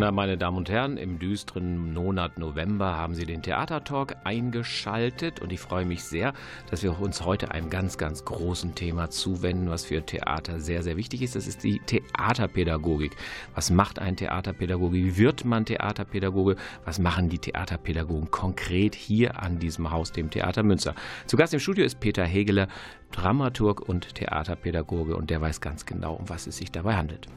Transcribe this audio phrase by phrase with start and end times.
[0.00, 5.60] Meine Damen und Herren, im düsteren Monat November haben Sie den Theatertalk eingeschaltet und ich
[5.60, 6.32] freue mich sehr,
[6.68, 10.96] dass wir uns heute einem ganz, ganz großen Thema zuwenden, was für Theater sehr, sehr
[10.96, 11.36] wichtig ist.
[11.36, 13.14] Das ist die Theaterpädagogik.
[13.54, 14.96] Was macht ein Theaterpädagoge?
[14.96, 16.56] Wie wird man Theaterpädagoge?
[16.84, 20.96] Was machen die Theaterpädagogen konkret hier an diesem Haus, dem Theater Münster?
[21.26, 22.66] Zu Gast im Studio ist Peter Hegeler,
[23.12, 27.28] Dramaturg und Theaterpädagoge und der weiß ganz genau, um was es sich dabei handelt.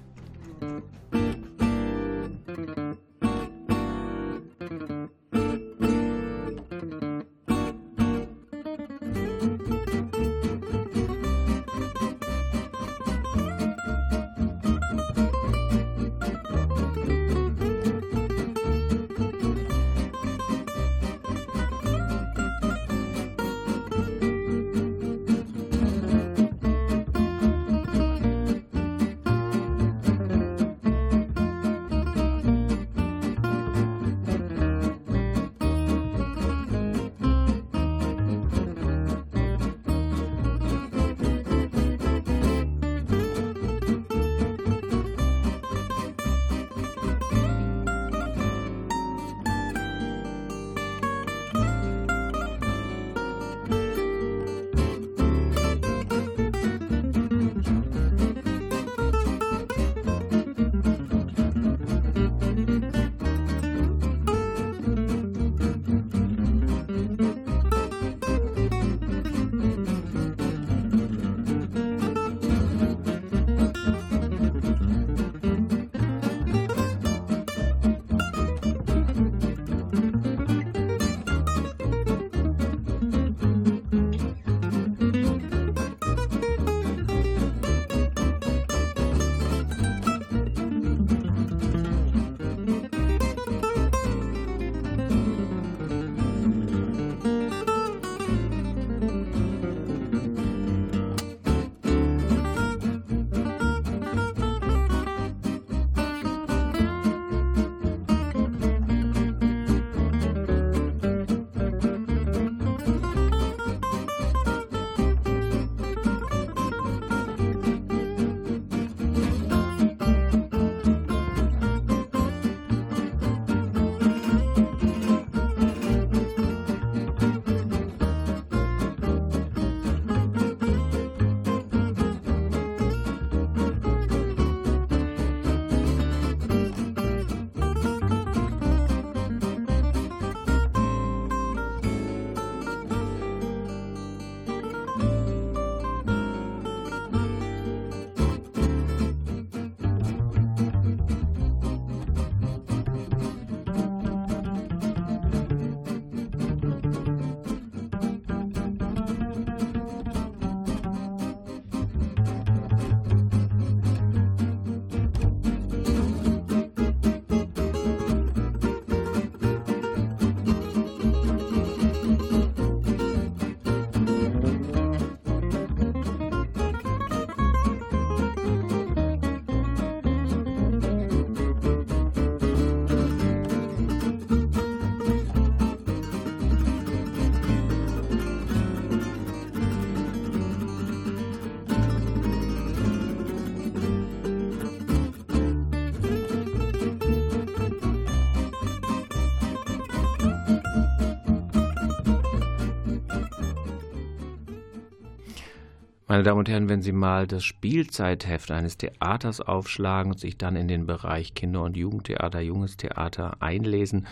[206.18, 210.56] Meine Damen und Herren, wenn Sie mal das Spielzeitheft eines Theaters aufschlagen und sich dann
[210.56, 214.08] in den Bereich Kinder- und Jugendtheater, Junges Theater einlesen,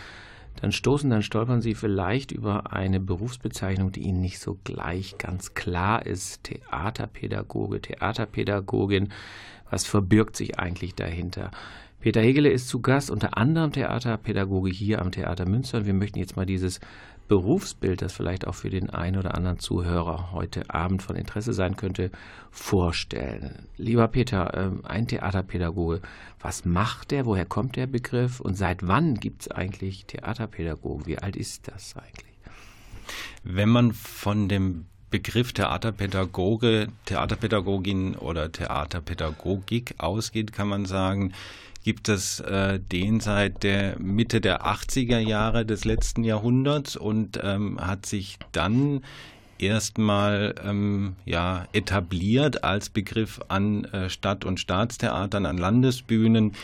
[0.60, 5.54] dann stoßen, dann stolpern Sie vielleicht über eine Berufsbezeichnung, die Ihnen nicht so gleich ganz
[5.54, 6.44] klar ist.
[6.44, 9.08] Theaterpädagoge, Theaterpädagogin.
[9.68, 11.50] Was verbirgt sich eigentlich dahinter?
[11.98, 15.78] Peter Hegele ist zu Gast, unter anderem Theaterpädagoge hier am Theater Münster.
[15.78, 16.78] Und wir möchten jetzt mal dieses
[17.28, 21.76] Berufsbild, das vielleicht auch für den einen oder anderen Zuhörer heute Abend von Interesse sein
[21.76, 22.10] könnte,
[22.50, 23.66] vorstellen.
[23.76, 26.00] Lieber Peter, ähm, ein Theaterpädagoge,
[26.40, 31.06] was macht der, woher kommt der Begriff und seit wann gibt es eigentlich Theaterpädagogen?
[31.06, 32.36] Wie alt ist das eigentlich?
[33.42, 41.32] Wenn man von dem Begriff Theaterpädagoge, Theaterpädagogin oder Theaterpädagogik ausgeht, kann man sagen,
[41.86, 47.78] gibt es äh, den seit der Mitte der 80er Jahre des letzten Jahrhunderts und ähm,
[47.80, 49.04] hat sich dann
[49.60, 56.54] erstmal ähm, ja, etabliert als Begriff an äh, Stadt- und Staatstheatern, an Landesbühnen,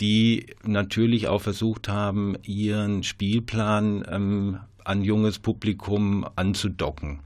[0.00, 7.20] die natürlich auch versucht haben, ihren Spielplan ähm, an junges Publikum anzudocken.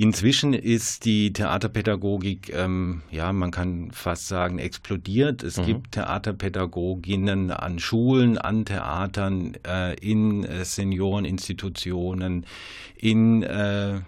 [0.00, 5.42] Inzwischen ist die Theaterpädagogik, ähm, ja, man kann fast sagen, explodiert.
[5.42, 5.66] Es mhm.
[5.66, 12.46] gibt Theaterpädagoginnen an Schulen, an Theatern, äh, in äh, Senioreninstitutionen,
[12.96, 14.00] in äh,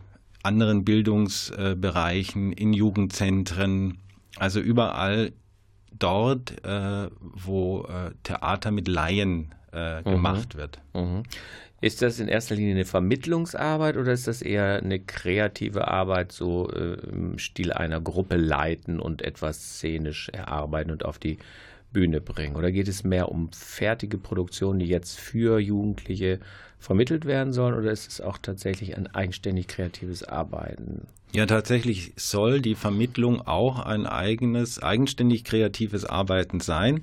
[0.44, 3.98] anderen Bildungsbereichen, in Jugendzentren,
[4.36, 5.32] also überall
[5.98, 10.04] dort, äh, wo äh, Theater mit Laien äh, mhm.
[10.04, 10.78] gemacht wird.
[10.94, 11.24] Mhm.
[11.82, 16.70] Ist das in erster Linie eine Vermittlungsarbeit oder ist das eher eine kreative Arbeit, so
[16.70, 21.38] äh, im Stil einer Gruppe leiten und etwas szenisch erarbeiten und auf die
[21.92, 22.56] Bühne bringen?
[22.56, 26.40] Oder geht es mehr um fertige Produktionen, die jetzt für Jugendliche
[26.78, 27.74] vermittelt werden sollen?
[27.74, 31.06] Oder ist es auch tatsächlich ein eigenständig kreatives Arbeiten?
[31.32, 37.02] Ja, tatsächlich soll die Vermittlung auch ein eigenes, eigenständig kreatives Arbeiten sein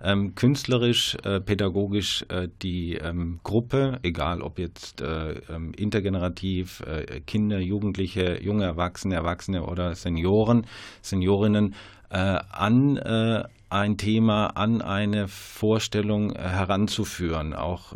[0.00, 7.20] ähm, künstlerisch, äh, pädagogisch äh, die ähm, Gruppe, egal ob jetzt äh, ähm, intergenerativ, äh,
[7.20, 10.66] Kinder, Jugendliche, junge Erwachsene, Erwachsene oder Senioren,
[11.02, 11.74] Seniorinnen,
[12.10, 17.54] äh, an äh, ein Thema, an eine Vorstellung heranzuführen.
[17.54, 17.92] Auch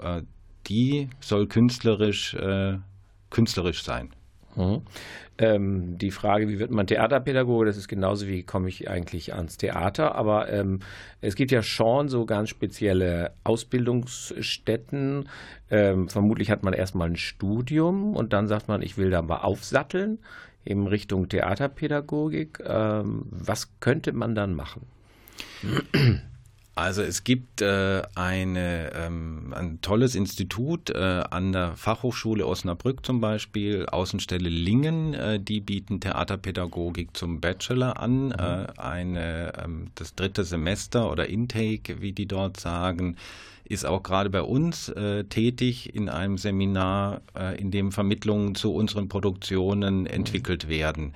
[0.66, 2.36] die soll künstlerisch,
[3.30, 4.10] künstlerisch sein.
[4.56, 4.82] Mhm.
[5.38, 9.56] Ähm, die Frage, wie wird man Theaterpädagoge, das ist genauso wie komme ich eigentlich ans
[9.56, 10.14] Theater.
[10.14, 10.80] Aber ähm,
[11.20, 15.28] es gibt ja schon so ganz spezielle Ausbildungsstätten.
[15.70, 19.38] Ähm, vermutlich hat man erstmal ein Studium und dann sagt man, ich will da mal
[19.38, 20.18] aufsatteln
[20.64, 22.60] in Richtung Theaterpädagogik.
[22.64, 24.86] Ähm, was könnte man dann machen?
[26.74, 33.20] Also es gibt äh, eine, ähm, ein tolles Institut äh, an der Fachhochschule Osnabrück zum
[33.20, 38.28] Beispiel, Außenstelle Lingen, äh, die bieten Theaterpädagogik zum Bachelor an.
[38.28, 38.32] Mhm.
[38.32, 43.16] Äh, eine, ähm, das dritte Semester oder Intake, wie die dort sagen,
[43.64, 48.72] ist auch gerade bei uns äh, tätig in einem Seminar, äh, in dem Vermittlungen zu
[48.74, 50.06] unseren Produktionen mhm.
[50.06, 51.12] entwickelt werden.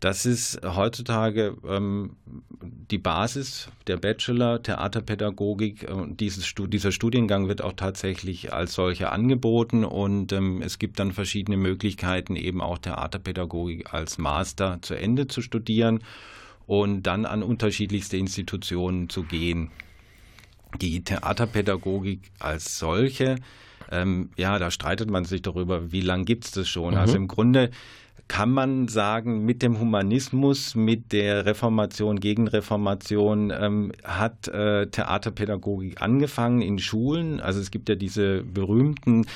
[0.00, 2.16] Das ist heutzutage ähm,
[2.60, 5.90] die Basis der Bachelor Theaterpädagogik.
[5.90, 11.12] Und dieses, dieser Studiengang wird auch tatsächlich als solcher angeboten und ähm, es gibt dann
[11.12, 16.00] verschiedene Möglichkeiten, eben auch Theaterpädagogik als Master zu Ende zu studieren
[16.66, 19.70] und dann an unterschiedlichste Institutionen zu gehen.
[20.80, 23.36] Die Theaterpädagogik als solche,
[23.90, 26.94] ähm, ja, da streitet man sich darüber, wie lange gibt es das schon.
[26.94, 27.00] Mhm.
[27.00, 27.70] Also im Grunde
[28.28, 36.60] kann man sagen, mit dem Humanismus, mit der Reformation, Gegenreformation ähm, hat äh, Theaterpädagogik angefangen
[36.60, 37.40] in Schulen.
[37.40, 39.26] Also es gibt ja diese berühmten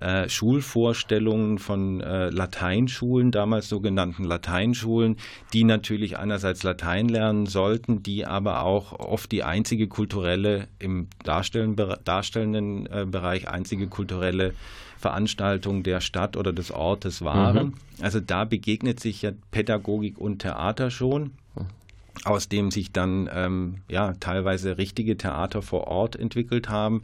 [0.00, 5.16] äh, Schulvorstellungen von äh, Lateinschulen, damals sogenannten Lateinschulen,
[5.52, 12.86] die natürlich einerseits Latein lernen sollten, die aber auch oft die einzige kulturelle, im darstellenden
[12.86, 14.54] äh, Bereich einzige kulturelle
[15.00, 17.66] Veranstaltung der Stadt oder des Ortes waren.
[17.66, 17.74] Mhm.
[18.00, 21.32] Also da begegnet sich ja Pädagogik und Theater schon
[22.24, 27.02] aus dem sich dann ähm, ja teilweise richtige Theater vor Ort entwickelt haben.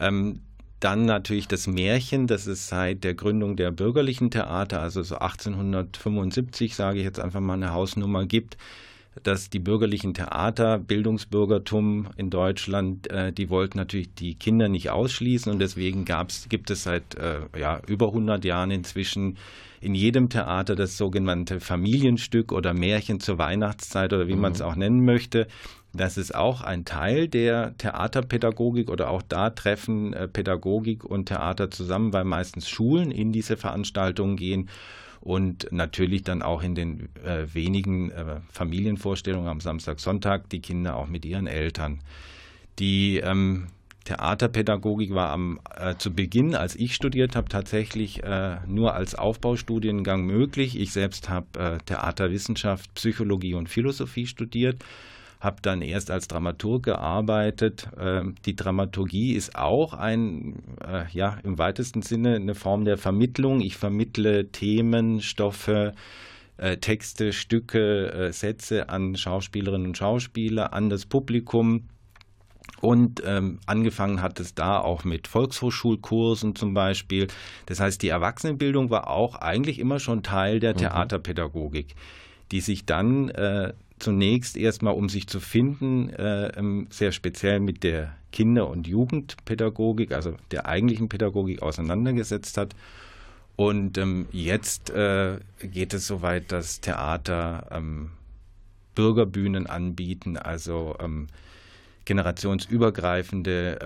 [0.00, 0.40] Ähm,
[0.80, 6.74] dann natürlich das Märchen, das es seit der Gründung der bürgerlichen Theater, also so 1875,
[6.74, 8.56] sage ich jetzt einfach mal eine Hausnummer gibt,
[9.22, 15.52] dass die bürgerlichen Theater, Bildungsbürgertum in Deutschland, äh, die wollten natürlich die Kinder nicht ausschließen
[15.52, 19.36] und deswegen gab's, gibt es seit äh, ja, über 100 Jahren inzwischen
[19.80, 24.40] in jedem Theater das sogenannte Familienstück oder Märchen zur Weihnachtszeit oder wie mhm.
[24.40, 25.46] man es auch nennen möchte.
[25.92, 31.70] Das ist auch ein Teil der Theaterpädagogik oder auch da treffen äh, Pädagogik und Theater
[31.70, 34.70] zusammen, weil meistens Schulen in diese Veranstaltungen gehen
[35.22, 40.96] und natürlich dann auch in den äh, wenigen äh, Familienvorstellungen am Samstag, Sonntag die Kinder
[40.96, 42.00] auch mit ihren Eltern.
[42.78, 43.68] Die ähm,
[44.04, 50.24] Theaterpädagogik war am, äh, zu Beginn, als ich studiert habe, tatsächlich äh, nur als Aufbaustudiengang
[50.24, 50.78] möglich.
[50.78, 54.84] Ich selbst habe äh, Theaterwissenschaft, Psychologie und Philosophie studiert
[55.42, 57.88] habe dann erst als Dramaturg gearbeitet.
[57.98, 63.60] Ähm, die Dramaturgie ist auch ein, äh, ja, im weitesten Sinne eine Form der Vermittlung.
[63.60, 65.94] Ich vermittle Themen, Stoffe,
[66.58, 71.88] äh, Texte, Stücke, äh, Sätze an Schauspielerinnen und Schauspieler, an das Publikum.
[72.80, 77.26] Und ähm, angefangen hat es da auch mit Volkshochschulkursen zum Beispiel.
[77.66, 80.78] Das heißt, die Erwachsenenbildung war auch eigentlich immer schon Teil der mhm.
[80.78, 81.96] Theaterpädagogik,
[82.52, 83.72] die sich dann äh,
[84.02, 86.52] zunächst erstmal, um sich zu finden, äh,
[86.90, 92.74] sehr speziell mit der Kinder- und Jugendpädagogik, also der eigentlichen Pädagogik auseinandergesetzt hat.
[93.54, 98.10] Und ähm, jetzt äh, geht es so weit, dass Theater ähm,
[98.94, 101.28] Bürgerbühnen anbieten, also ähm,
[102.04, 103.78] generationsübergreifende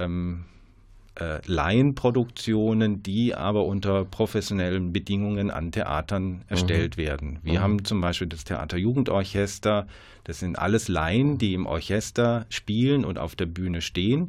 [1.17, 7.03] äh, Laienproduktionen, die aber unter professionellen Bedingungen an Theatern erstellt mhm.
[7.03, 7.39] werden.
[7.43, 7.63] Wir mhm.
[7.63, 9.87] haben zum Beispiel das Theaterjugendorchester.
[10.25, 14.29] Das sind alles Laien, die im Orchester spielen und auf der Bühne stehen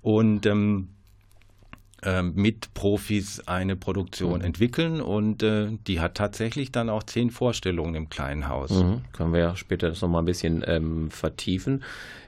[0.00, 0.88] und ähm,
[2.04, 4.44] äh, mit Profis eine Produktion mhm.
[4.44, 8.70] entwickeln und äh, die hat tatsächlich dann auch zehn Vorstellungen im kleinen Haus.
[8.70, 9.02] Mhm.
[9.12, 11.82] Können wir ja später das nochmal ein bisschen ähm, vertiefen.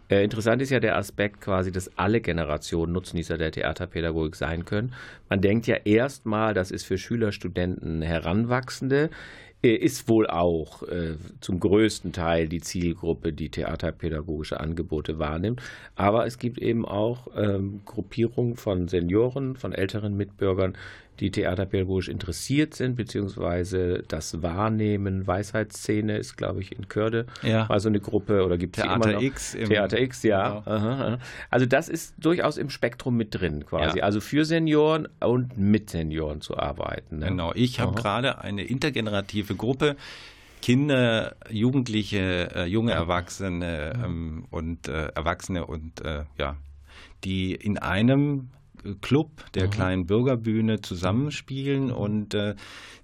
[0.09, 4.95] Äh, interessant ist ja der Aspekt quasi, dass alle Generationen Nutznießer der Theaterpädagogik sein können.
[5.29, 9.11] Man denkt ja erstmal, das ist für Schüler, Studenten, Heranwachsende
[9.63, 15.61] äh, ist wohl auch äh, zum größten Teil die Zielgruppe, die theaterpädagogische Angebote wahrnimmt.
[15.97, 20.77] Aber es gibt eben auch ähm, Gruppierungen von Senioren, von älteren Mitbürgern,
[21.20, 27.66] die theaterpädagogisch interessiert sind, beziehungsweise das Wahrnehmen, Weisheitsszene ist, glaube ich, in Körde ja.
[27.68, 29.54] mal so eine Gruppe oder gibt es Theater X.
[29.54, 30.61] Im Theater X, ja.
[30.61, 31.18] Genau.
[31.50, 33.99] Also das ist durchaus im Spektrum mit drin quasi.
[33.99, 34.04] Ja.
[34.04, 37.18] Also für Senioren und mit Senioren zu arbeiten.
[37.18, 37.28] Ne?
[37.28, 39.96] Genau, ich habe gerade eine intergenerative Gruppe.
[40.62, 46.56] Kinder, Jugendliche, äh, junge Erwachsene ähm, und äh, Erwachsene und äh, ja,
[47.25, 48.49] die in einem
[49.00, 49.71] Club der mhm.
[49.71, 51.90] kleinen Bürgerbühne zusammenspielen.
[51.90, 52.55] Und äh,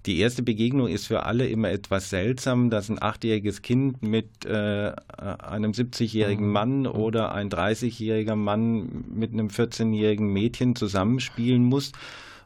[0.05, 4.93] die erste Begegnung ist für alle immer etwas seltsam, dass ein achtjähriges Kind mit äh,
[5.17, 6.51] einem 70-jährigen mhm.
[6.51, 11.91] Mann oder ein 30-jähriger Mann mit einem 14-jährigen Mädchen zusammenspielen muss.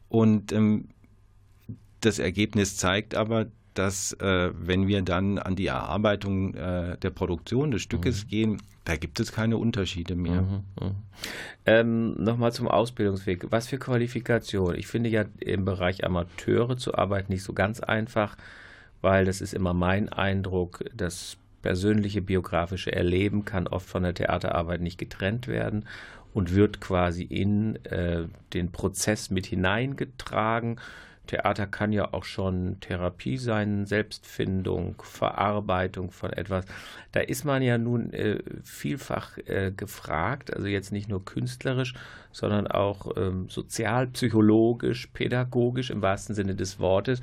[0.10, 0.90] Und ähm,
[2.02, 7.72] das Ergebnis zeigt aber, dass äh, wenn wir dann an die Erarbeitung äh, der Produktion
[7.72, 8.30] des Stückes mhm.
[8.30, 10.42] gehen, da gibt es keine Unterschiede mehr.
[10.42, 10.96] Mhm, mh.
[11.66, 13.48] ähm, Nochmal zum Ausbildungsweg.
[13.52, 14.76] Was für Qualifikation?
[14.76, 18.36] Ich finde ja im Bereich Amateure zu arbeiten nicht so ganz einfach,
[19.02, 24.82] weil das ist immer mein Eindruck, das persönliche biografische Erleben kann oft von der Theaterarbeit
[24.82, 25.86] nicht getrennt werden
[26.34, 30.80] und wird quasi in äh, den Prozess mit hineingetragen
[31.28, 36.66] Theater kann ja auch schon Therapie sein, Selbstfindung, Verarbeitung von etwas.
[37.12, 41.94] Da ist man ja nun äh, vielfach äh, gefragt, also jetzt nicht nur künstlerisch,
[42.32, 47.22] sondern auch ähm, sozialpsychologisch, pädagogisch im wahrsten Sinne des Wortes,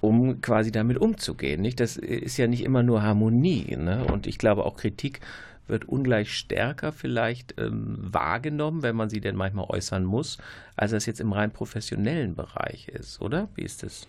[0.00, 1.60] um quasi damit umzugehen.
[1.60, 1.80] Nicht?
[1.80, 3.76] Das ist ja nicht immer nur Harmonie.
[3.76, 4.04] Ne?
[4.04, 5.20] Und ich glaube auch Kritik
[5.66, 10.38] wird ungleich stärker vielleicht ähm, wahrgenommen, wenn man sie denn manchmal äußern muss,
[10.76, 13.48] als das jetzt im rein professionellen Bereich ist, oder?
[13.54, 14.06] Wie ist das?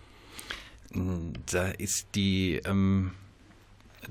[1.50, 3.12] Da ist die ähm,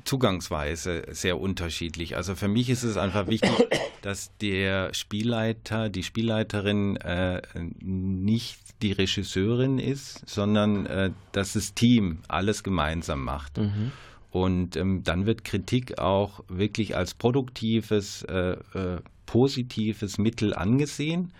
[0.04, 2.18] Zugangsweise sehr unterschiedlich.
[2.18, 3.52] Also für mich ist es einfach wichtig,
[4.02, 7.42] dass der Spielleiter, die Spielleiterin äh,
[7.80, 13.58] nicht die Regisseurin ist, sondern äh, dass das Team alles gemeinsam macht.
[13.58, 13.92] Mhm.
[14.36, 21.32] Und ähm, dann wird Kritik auch wirklich als produktives, äh, äh, positives Mittel angesehen.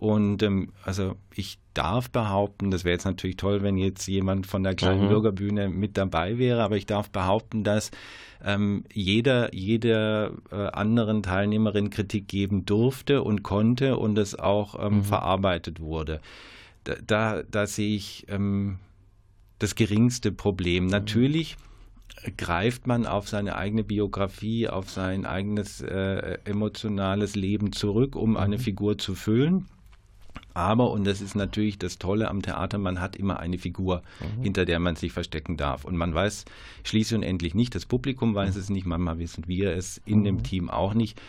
[0.00, 4.64] Und ähm, also ich darf behaupten, das wäre jetzt natürlich toll, wenn jetzt jemand von
[4.64, 5.10] der kleinen mhm.
[5.10, 7.92] Bürgerbühne mit dabei wäre, aber ich darf behaupten, dass
[8.44, 14.96] ähm, jeder, jeder äh, anderen Teilnehmerin Kritik geben durfte und konnte und es auch ähm,
[14.96, 15.04] mhm.
[15.04, 16.20] verarbeitet wurde.
[16.82, 18.80] Da, da, da sehe ich ähm,
[19.60, 20.86] das geringste Problem.
[20.86, 20.90] Mhm.
[20.90, 21.56] Natürlich
[22.36, 28.56] greift man auf seine eigene Biografie, auf sein eigenes äh, emotionales Leben zurück, um eine
[28.56, 28.60] mhm.
[28.60, 29.66] Figur zu füllen.
[30.54, 34.42] Aber, und das ist natürlich das Tolle am Theater, man hat immer eine Figur, mhm.
[34.42, 35.84] hinter der man sich verstecken darf.
[35.84, 36.44] Und man weiß
[36.84, 38.60] schließlich und endlich nicht, das Publikum weiß mhm.
[38.60, 40.42] es nicht, manchmal wissen wir es in dem mhm.
[40.42, 41.20] Team auch nicht.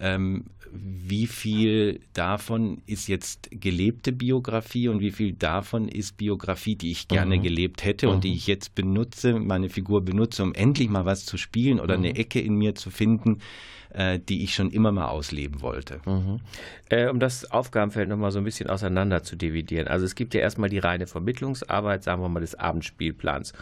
[0.00, 6.90] Ähm, wie viel davon ist jetzt gelebte Biografie und wie viel davon ist Biografie, die
[6.90, 7.42] ich gerne mhm.
[7.42, 8.12] gelebt hätte mhm.
[8.12, 8.36] und die mhm.
[8.36, 12.04] ich jetzt benutze, meine Figur benutze, um endlich mal was zu spielen oder mhm.
[12.04, 13.38] eine Ecke in mir zu finden,
[13.90, 16.00] äh, die ich schon immer mal ausleben wollte.
[16.04, 16.40] Mhm.
[16.88, 19.88] Äh, um das Aufgabenfeld nochmal so ein bisschen auseinander zu dividieren.
[19.88, 23.52] Also es gibt ja erstmal die reine Vermittlungsarbeit, sagen wir mal, des Abendspielplans.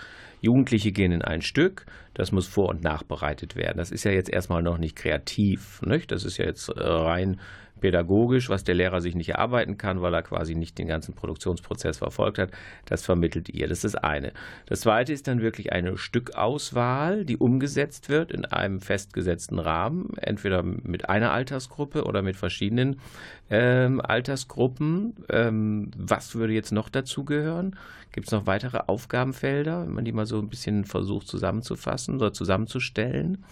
[0.40, 3.78] Jugendliche gehen in ein Stück, das muss vor- und nachbereitet werden.
[3.78, 6.11] Das ist ja jetzt erstmal noch nicht kreativ, nicht?
[6.12, 7.40] das ist ja jetzt äh, rein
[7.80, 11.99] pädagogisch, was der Lehrer sich nicht erarbeiten kann, weil er quasi nicht den ganzen Produktionsprozess
[11.99, 12.50] verfolgt hat.
[12.87, 13.68] Das vermittelt ihr.
[13.68, 14.33] Das ist das eine.
[14.66, 20.62] Das zweite ist dann wirklich eine Stückauswahl, die umgesetzt wird in einem festgesetzten Rahmen, entweder
[20.62, 23.00] mit einer Altersgruppe oder mit verschiedenen
[23.50, 25.14] ähm, Altersgruppen.
[25.28, 27.76] Ähm, was würde jetzt noch dazugehören?
[28.12, 32.33] Gibt es noch weitere Aufgabenfelder, wenn man die mal so ein bisschen versucht zusammenzufassen oder
[32.33, 33.45] zusammenzustellen?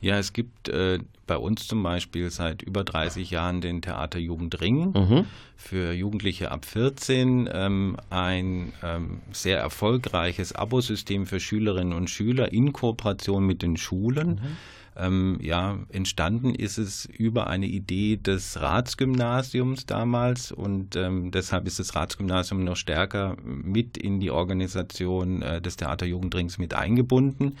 [0.00, 4.92] Ja, es gibt äh, bei uns zum Beispiel seit über 30 Jahren den Theater Jugendring
[4.92, 5.26] mhm.
[5.56, 7.48] für Jugendliche ab 14.
[7.52, 14.28] Ähm, ein ähm, sehr erfolgreiches Abosystem für Schülerinnen und Schüler in Kooperation mit den Schulen.
[14.28, 14.56] Mhm.
[14.96, 21.80] Ähm, ja, entstanden ist es über eine Idee des Ratsgymnasiums damals und ähm, deshalb ist
[21.80, 27.56] das Ratsgymnasium noch stärker mit in die Organisation äh, des Theaterjugendrings mit eingebunden.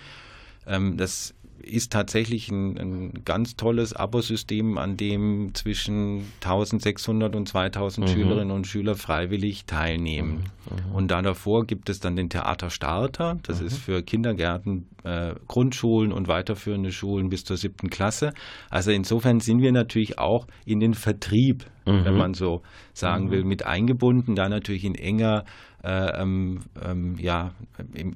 [0.66, 1.34] Ähm, das
[1.66, 8.12] ist tatsächlich ein, ein ganz tolles Abosystem, an dem zwischen 1600 und 2000 mhm.
[8.12, 10.44] Schülerinnen und Schüler freiwillig teilnehmen.
[10.70, 10.94] Mhm.
[10.94, 13.38] Und da davor gibt es dann den Theaterstarter.
[13.42, 13.66] Das mhm.
[13.66, 18.32] ist für Kindergärten, äh, Grundschulen und weiterführende Schulen bis zur siebten Klasse.
[18.70, 22.18] Also insofern sind wir natürlich auch in den Vertrieb, wenn mhm.
[22.18, 23.30] man so sagen mhm.
[23.30, 24.34] will, mit eingebunden.
[24.34, 25.44] Da natürlich in enger
[25.82, 27.52] äh, ähm, ähm, ja,
[27.92, 28.14] im,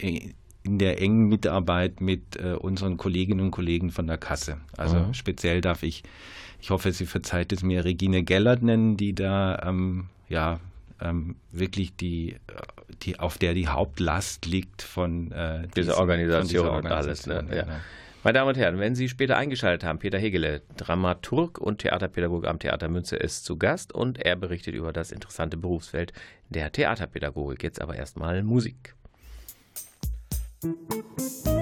[0.62, 4.58] in der engen Mitarbeit mit äh, unseren Kolleginnen und Kollegen von der Kasse.
[4.76, 5.14] Also mhm.
[5.14, 6.02] speziell darf ich,
[6.60, 10.60] ich hoffe, sie verzeiht es mir, Regine Gellert nennen, die da ähm, ja
[11.00, 12.36] ähm, wirklich die,
[13.02, 17.26] die, auf der die Hauptlast liegt von äh, dieser Organisation, von dieser Organisation und alles.
[17.26, 17.56] Ne?
[17.56, 17.62] Ja.
[17.62, 17.76] Genau.
[18.24, 22.58] Meine Damen und Herren, wenn Sie später eingeschaltet haben, Peter Hegele, Dramaturg und Theaterpädagoge am
[22.58, 26.12] Theater Münze, ist zu Gast und er berichtet über das interessante Berufsfeld
[26.48, 27.62] der Theaterpädagogik.
[27.62, 28.96] Jetzt aber erstmal Musik.
[30.60, 31.57] Thank you.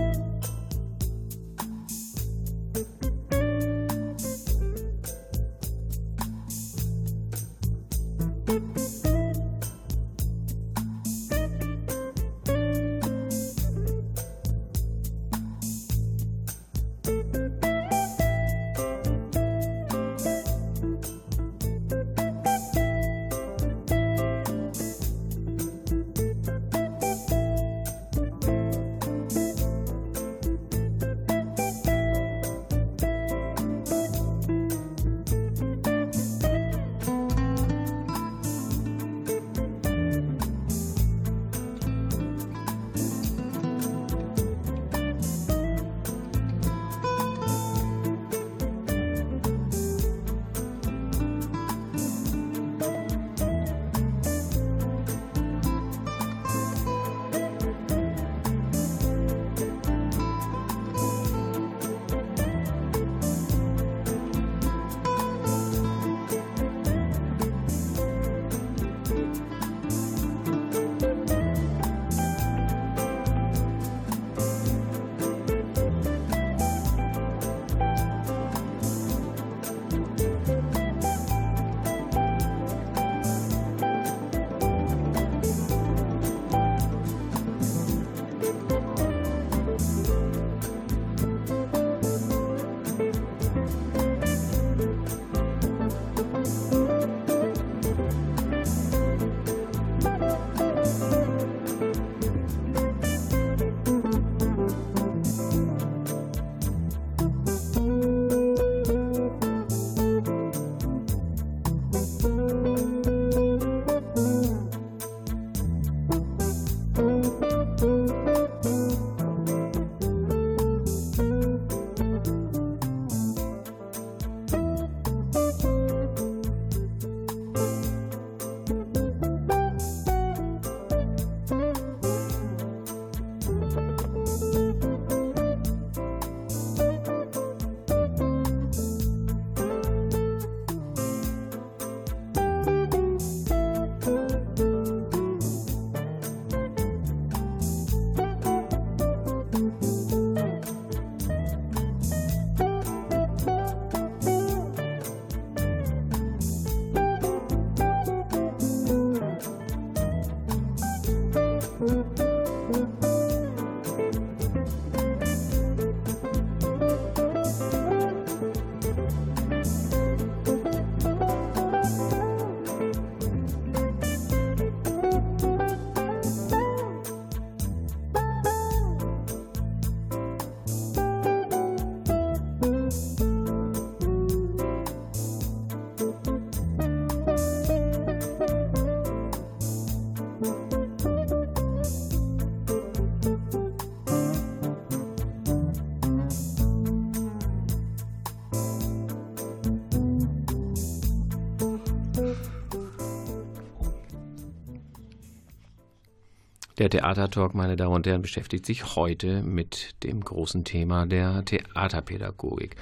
[206.79, 212.77] Der Theatertalk, meine Damen und Herren, beschäftigt sich heute mit dem großen Thema der Theaterpädagogik.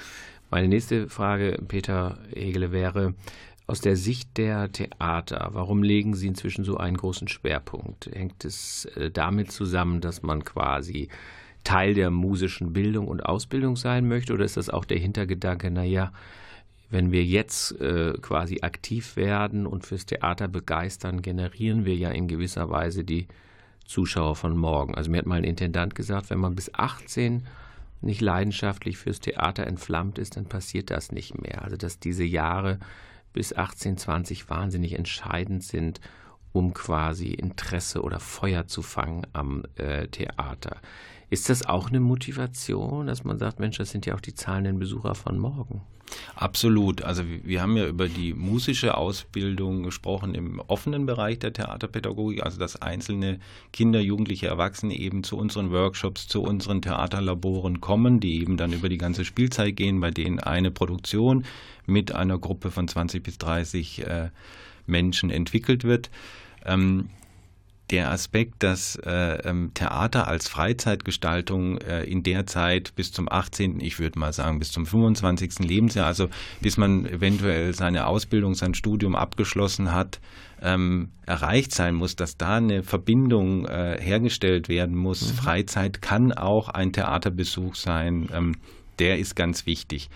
[0.51, 3.15] Meine nächste Frage, Peter Hegele, wäre
[3.69, 8.11] aus der Sicht der Theater, warum legen Sie inzwischen so einen großen Schwerpunkt?
[8.13, 11.09] Hängt es äh, damit zusammen, dass man quasi
[11.63, 16.13] Teil der musischen Bildung und Ausbildung sein möchte, oder ist das auch der Hintergedanke, naja,
[16.91, 22.27] wenn wir jetzt äh, quasi aktiv werden und fürs Theater begeistern, generieren wir ja in
[22.27, 23.29] gewisser Weise die
[23.85, 24.95] Zuschauer von morgen.
[24.95, 27.47] Also mir hat mal ein Intendant gesagt, wenn man bis 18
[28.01, 31.63] nicht leidenschaftlich fürs Theater entflammt ist, dann passiert das nicht mehr.
[31.63, 32.79] Also dass diese Jahre
[33.33, 36.01] bis 18, 20 wahnsinnig entscheidend sind,
[36.53, 40.77] um quasi Interesse oder Feuer zu fangen am äh, Theater.
[41.31, 44.79] Ist das auch eine Motivation, dass man sagt, Mensch, das sind ja auch die zahlenden
[44.79, 45.83] Besucher von morgen?
[46.35, 47.03] Absolut.
[47.03, 52.59] Also wir haben ja über die musische Ausbildung gesprochen im offenen Bereich der Theaterpädagogik, also
[52.59, 53.39] dass einzelne
[53.73, 58.89] Kinder, Jugendliche, Erwachsene eben zu unseren Workshops, zu unseren Theaterlaboren kommen, die eben dann über
[58.89, 61.45] die ganze Spielzeit gehen, bei denen eine Produktion
[61.87, 64.29] mit einer Gruppe von 20 bis 30 äh,
[64.87, 66.11] Menschen entwickelt wird.
[66.65, 67.09] Ähm,
[67.91, 73.81] der Aspekt, dass äh, ähm, Theater als Freizeitgestaltung äh, in der Zeit bis zum 18.,
[73.81, 75.59] ich würde mal sagen, bis zum 25.
[75.61, 76.29] Lebensjahr, also
[76.61, 80.21] bis man eventuell seine Ausbildung, sein Studium abgeschlossen hat,
[80.63, 85.33] ähm, erreicht sein muss, dass da eine Verbindung äh, hergestellt werden muss.
[85.33, 85.37] Mhm.
[85.37, 88.29] Freizeit kann auch ein Theaterbesuch sein.
[88.33, 88.57] Ähm,
[88.99, 90.09] der ist ganz wichtig,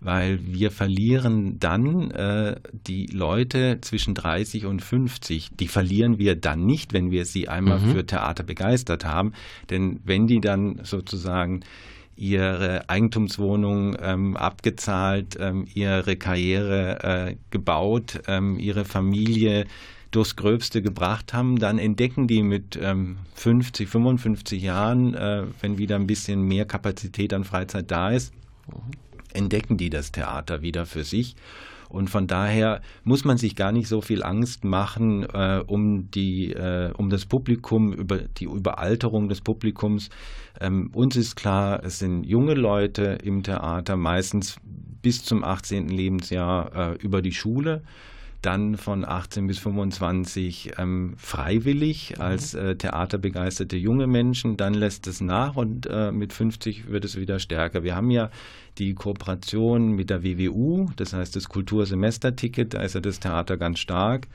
[0.00, 5.50] weil wir verlieren dann äh, die Leute zwischen 30 und 50.
[5.58, 7.92] Die verlieren wir dann nicht, wenn wir sie einmal mhm.
[7.92, 9.32] für Theater begeistert haben,
[9.68, 11.60] denn wenn die dann sozusagen
[12.16, 19.66] ihre Eigentumswohnung ähm, abgezahlt, ähm, ihre Karriere äh, gebaut, ähm, ihre Familie
[20.10, 25.96] durchs Gröbste gebracht haben, dann entdecken die mit ähm, 50, 55 Jahren, äh, wenn wieder
[25.96, 28.34] ein bisschen mehr Kapazität an Freizeit da ist,
[29.34, 31.36] entdecken die das Theater wieder für sich.
[31.88, 36.52] Und von daher muss man sich gar nicht so viel Angst machen äh, um, die,
[36.52, 40.08] äh, um das Publikum, über die Überalterung des Publikums.
[40.60, 44.56] Ähm, uns ist klar, es sind junge Leute im Theater, meistens
[45.02, 45.88] bis zum 18.
[45.88, 47.82] Lebensjahr äh, über die Schule
[48.42, 52.22] dann von 18 bis 25 ähm, freiwillig mhm.
[52.22, 57.16] als äh, theaterbegeisterte junge Menschen, dann lässt es nach und äh, mit 50 wird es
[57.16, 57.82] wieder stärker.
[57.82, 58.30] Wir haben ja
[58.78, 63.78] die Kooperation mit der WWU, das heißt das Kultursemesterticket, da ist ja das Theater ganz
[63.78, 64.28] stark.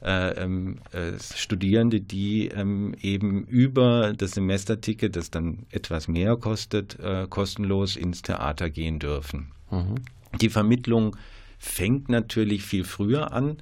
[0.00, 7.00] Äh, ähm, äh, Studierende, die ähm, eben über das Semesterticket, das dann etwas mehr kostet,
[7.00, 9.48] äh, kostenlos ins Theater gehen dürfen.
[9.72, 9.96] Mhm.
[10.40, 11.16] Die Vermittlung
[11.58, 13.58] fängt natürlich viel früher an.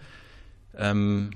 [0.77, 1.31] Ähm,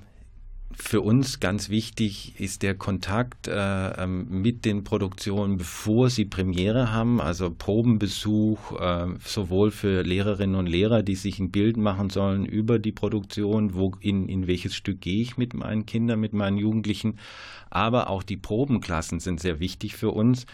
[0.73, 6.92] für uns ganz wichtig ist der Kontakt äh, ähm, mit den Produktionen, bevor sie Premiere
[6.92, 12.46] haben, also Probenbesuch, äh, sowohl für Lehrerinnen und Lehrer, die sich ein Bild machen sollen
[12.46, 16.57] über die Produktion, wo in, in welches Stück gehe ich mit meinen Kindern, mit meinen
[16.57, 17.18] Jugendlichen,
[17.68, 20.46] aber auch die Probenklassen sind sehr wichtig für uns.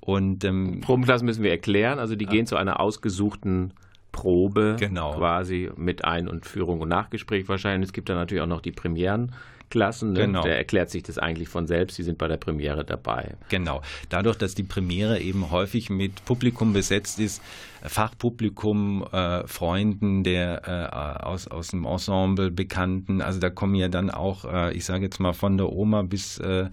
[0.00, 2.30] Und ähm, Probenklassen müssen wir erklären, also die ja.
[2.30, 3.72] gehen zu einer ausgesuchten
[4.12, 5.14] Probe genau.
[5.14, 7.88] quasi mit Ein- und Führung und Nachgespräch wahrscheinlich.
[7.88, 10.12] Es gibt dann natürlich auch noch die Premierenklassen.
[10.12, 10.20] Ne?
[10.20, 10.42] Genau.
[10.42, 11.96] Der erklärt sich das eigentlich von selbst.
[11.96, 13.34] Sie sind bei der Premiere dabei.
[13.48, 13.82] Genau.
[14.10, 17.42] Dadurch, dass die Premiere eben häufig mit Publikum besetzt ist,
[17.84, 24.10] Fachpublikum, äh, Freunden der äh, aus, aus dem Ensemble, Bekannten, also da kommen ja dann
[24.10, 26.68] auch, äh, ich sage jetzt mal von der Oma bis äh,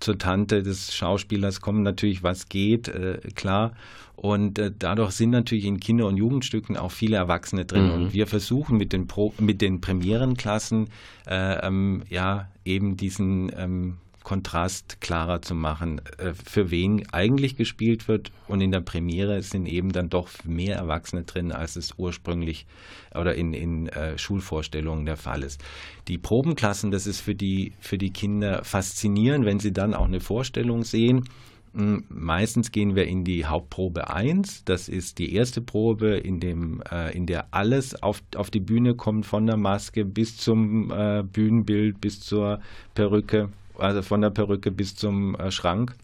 [0.00, 3.72] zur Tante des Schauspielers kommen natürlich, was geht, äh, klar.
[4.16, 7.86] Und äh, dadurch sind natürlich in Kinder- und Jugendstücken auch viele Erwachsene drin.
[7.86, 7.92] Mhm.
[7.92, 10.88] Und wir versuchen mit den, Pro mit den Premierenklassen
[11.26, 18.08] äh, ähm, ja eben diesen ähm, Kontrast klarer zu machen, äh, für wen eigentlich gespielt
[18.08, 18.32] wird.
[18.48, 22.66] Und in der Premiere sind eben dann doch mehr Erwachsene drin, als es ursprünglich
[23.14, 25.62] oder in, in äh, Schulvorstellungen der Fall ist.
[26.08, 30.20] Die Probenklassen, das ist für die, für die Kinder faszinierend, wenn sie dann auch eine
[30.20, 31.24] Vorstellung sehen
[31.72, 34.64] hm, meistens gehen wir in die Hauptprobe 1.
[34.64, 38.94] Das ist die erste Probe, in, dem, äh, in der alles auf, auf die Bühne
[38.94, 42.60] kommt, von der Maske bis zum äh, Bühnenbild, bis zur
[42.94, 43.50] Perücke,
[43.80, 45.94] also von der Perücke bis zum äh, Schrank.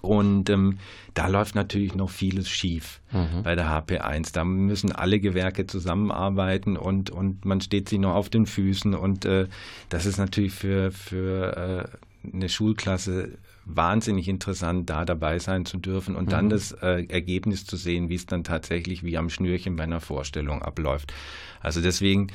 [0.00, 0.78] Und ähm,
[1.14, 3.42] da läuft natürlich noch vieles schief mhm.
[3.42, 4.34] bei der HP1.
[4.34, 8.94] Da müssen alle Gewerke zusammenarbeiten und, und man steht sich noch auf den Füßen.
[8.94, 9.46] Und äh,
[9.88, 11.88] das ist natürlich für, für
[12.22, 16.30] äh, eine Schulklasse wahnsinnig interessant, da dabei sein zu dürfen und mhm.
[16.30, 20.00] dann das äh, Ergebnis zu sehen, wie es dann tatsächlich wie am Schnürchen bei einer
[20.00, 21.14] Vorstellung abläuft.
[21.60, 22.26] Also deswegen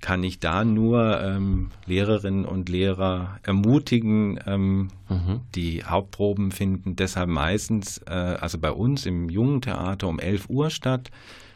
[0.00, 5.40] kann ich da nur ähm, Lehrerinnen und Lehrer ermutigen, ähm, mhm.
[5.54, 10.70] die Hauptproben finden deshalb meistens, äh, also bei uns im Jungen Theater um 11 Uhr
[10.70, 11.10] statt,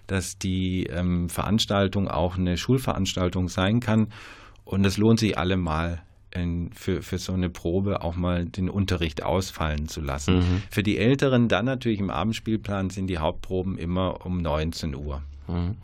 [0.07, 4.09] dass die ähm, Veranstaltung auch eine Schulveranstaltung sein kann
[4.65, 9.23] und es lohnt sich allemal in, für, für so eine Probe auch mal den Unterricht
[9.23, 10.39] ausfallen zu lassen.
[10.39, 10.63] Mhm.
[10.71, 15.23] Für die Älteren dann natürlich im Abendspielplan sind die Hauptproben immer um 19 Uhr.
[15.51, 15.77] Mhm.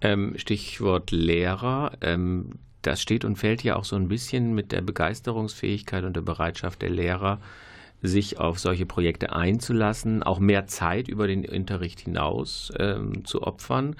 [0.00, 1.92] Ähm, Stichwort Lehrer.
[2.00, 6.22] Ähm, das steht und fällt ja auch so ein bisschen mit der Begeisterungsfähigkeit und der
[6.22, 7.40] Bereitschaft der Lehrer,
[8.00, 13.96] sich auf solche Projekte einzulassen, auch mehr Zeit über den Unterricht hinaus ähm, zu opfern.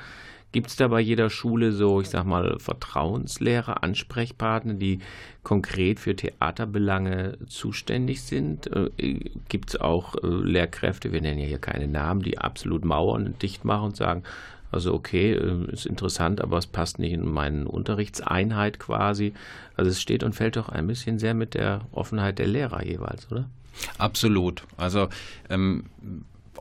[0.50, 5.00] Gibt es da bei jeder Schule so, ich sag mal, Vertrauenslehrer, Ansprechpartner, die
[5.42, 8.66] konkret für Theaterbelange zuständig sind?
[8.74, 13.34] Äh, Gibt es auch äh, Lehrkräfte, wir nennen ja hier keine Namen, die absolut Mauern
[13.42, 14.22] dicht machen und sagen,
[14.70, 19.32] also okay, äh, ist interessant, aber es passt nicht in meine Unterrichtseinheit quasi.
[19.76, 23.30] Also es steht und fällt doch ein bisschen sehr mit der Offenheit der Lehrer jeweils,
[23.30, 23.48] oder?
[23.96, 24.64] Absolut.
[24.76, 25.08] Also
[25.48, 25.84] ähm,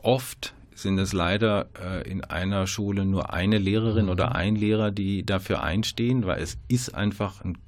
[0.02, 5.26] oft sind es leider äh, in einer Schule nur eine Lehrerin oder ein Lehrer, die
[5.26, 7.58] dafür einstehen, weil es ist einfach ein,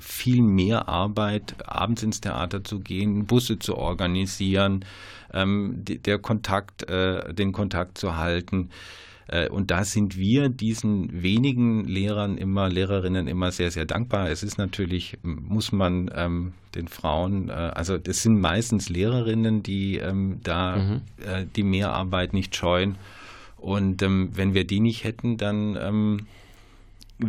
[0.00, 4.84] viel mehr Arbeit, abends ins Theater zu gehen, Busse zu organisieren,
[5.32, 8.70] ähm, der Kontakt, äh, den Kontakt zu halten.
[9.28, 14.30] Äh, und da sind wir diesen wenigen Lehrern immer, Lehrerinnen immer sehr, sehr dankbar.
[14.30, 19.98] Es ist natürlich, muss man ähm, den Frauen, äh, also das sind meistens Lehrerinnen, die
[19.98, 21.00] ähm, da mhm.
[21.24, 22.96] äh, die Mehrarbeit nicht scheuen.
[23.58, 26.26] Und ähm, wenn wir die nicht hätten, dann ähm,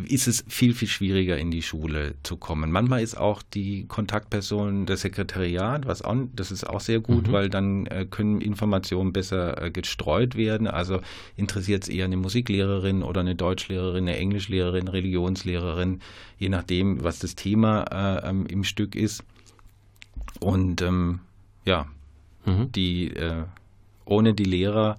[0.06, 2.72] ist es viel, viel schwieriger, in die Schule zu kommen.
[2.72, 7.32] Manchmal ist auch die Kontaktperson das Sekretariat, was auch, das ist auch sehr gut, mhm.
[7.32, 10.68] weil dann äh, können Informationen besser äh, gestreut werden.
[10.68, 11.02] Also
[11.36, 16.02] interessiert es eher eine Musiklehrerin oder eine Deutschlehrerin, eine Englischlehrerin, Religionslehrerin,
[16.38, 19.24] je nachdem, was das Thema äh, ähm, im Stück ist.
[20.40, 21.20] Und ähm,
[21.66, 21.88] ja,
[22.46, 22.72] mhm.
[22.72, 23.44] die äh,
[24.06, 24.98] ohne die Lehrer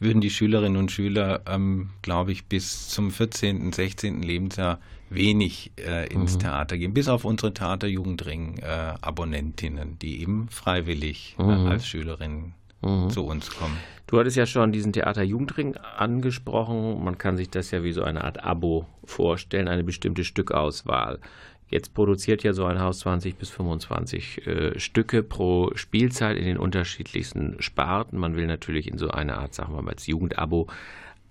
[0.00, 4.22] würden die Schülerinnen und Schüler, ähm, glaube ich, bis zum 14., 16.
[4.22, 6.40] Lebensjahr wenig äh, ins mhm.
[6.40, 11.66] Theater gehen, bis auf unsere Theaterjugendring-Abonnentinnen, äh, die eben freiwillig äh, mhm.
[11.66, 13.10] äh, als Schülerinnen mhm.
[13.10, 13.76] zu uns kommen.
[14.06, 17.04] Du hattest ja schon diesen Theaterjugendring angesprochen.
[17.04, 21.20] Man kann sich das ja wie so eine Art Abo vorstellen, eine bestimmte Stückauswahl.
[21.70, 26.58] Jetzt produziert ja so ein Haus 20 bis 25 äh, Stücke pro Spielzeit in den
[26.58, 28.18] unterschiedlichsten Sparten.
[28.18, 30.66] Man will natürlich in so einer Art, sagen wir mal, als Jugendabo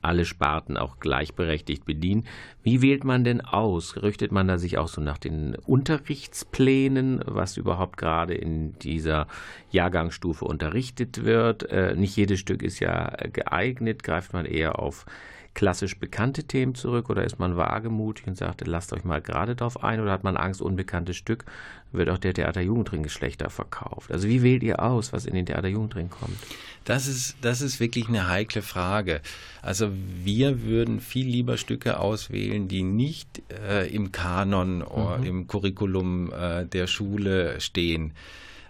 [0.01, 2.25] alle Sparten auch gleichberechtigt bedienen.
[2.63, 4.01] Wie wählt man denn aus?
[4.01, 9.27] Richtet man da sich auch so nach den Unterrichtsplänen, was überhaupt gerade in dieser
[9.71, 11.63] Jahrgangsstufe unterrichtet wird?
[11.63, 14.03] Äh, nicht jedes Stück ist ja geeignet.
[14.03, 15.05] Greift man eher auf
[15.53, 19.83] klassisch bekannte Themen zurück oder ist man wagemutig und sagt, lasst euch mal gerade darauf
[19.83, 21.45] ein oder hat man Angst, unbekanntes Stück,
[21.91, 24.11] wird auch der Theaterjugendring schlechter verkauft?
[24.11, 26.37] Also wie wählt ihr aus, was in den Theaterjugendring kommt?
[26.85, 29.21] Das ist, das ist wirklich eine heikle Frage.
[29.61, 29.89] Also
[30.23, 35.25] wir würden viel lieber Stücke auswählen, die nicht äh, im Kanon oder mhm.
[35.25, 38.13] im Curriculum äh, der Schule stehen.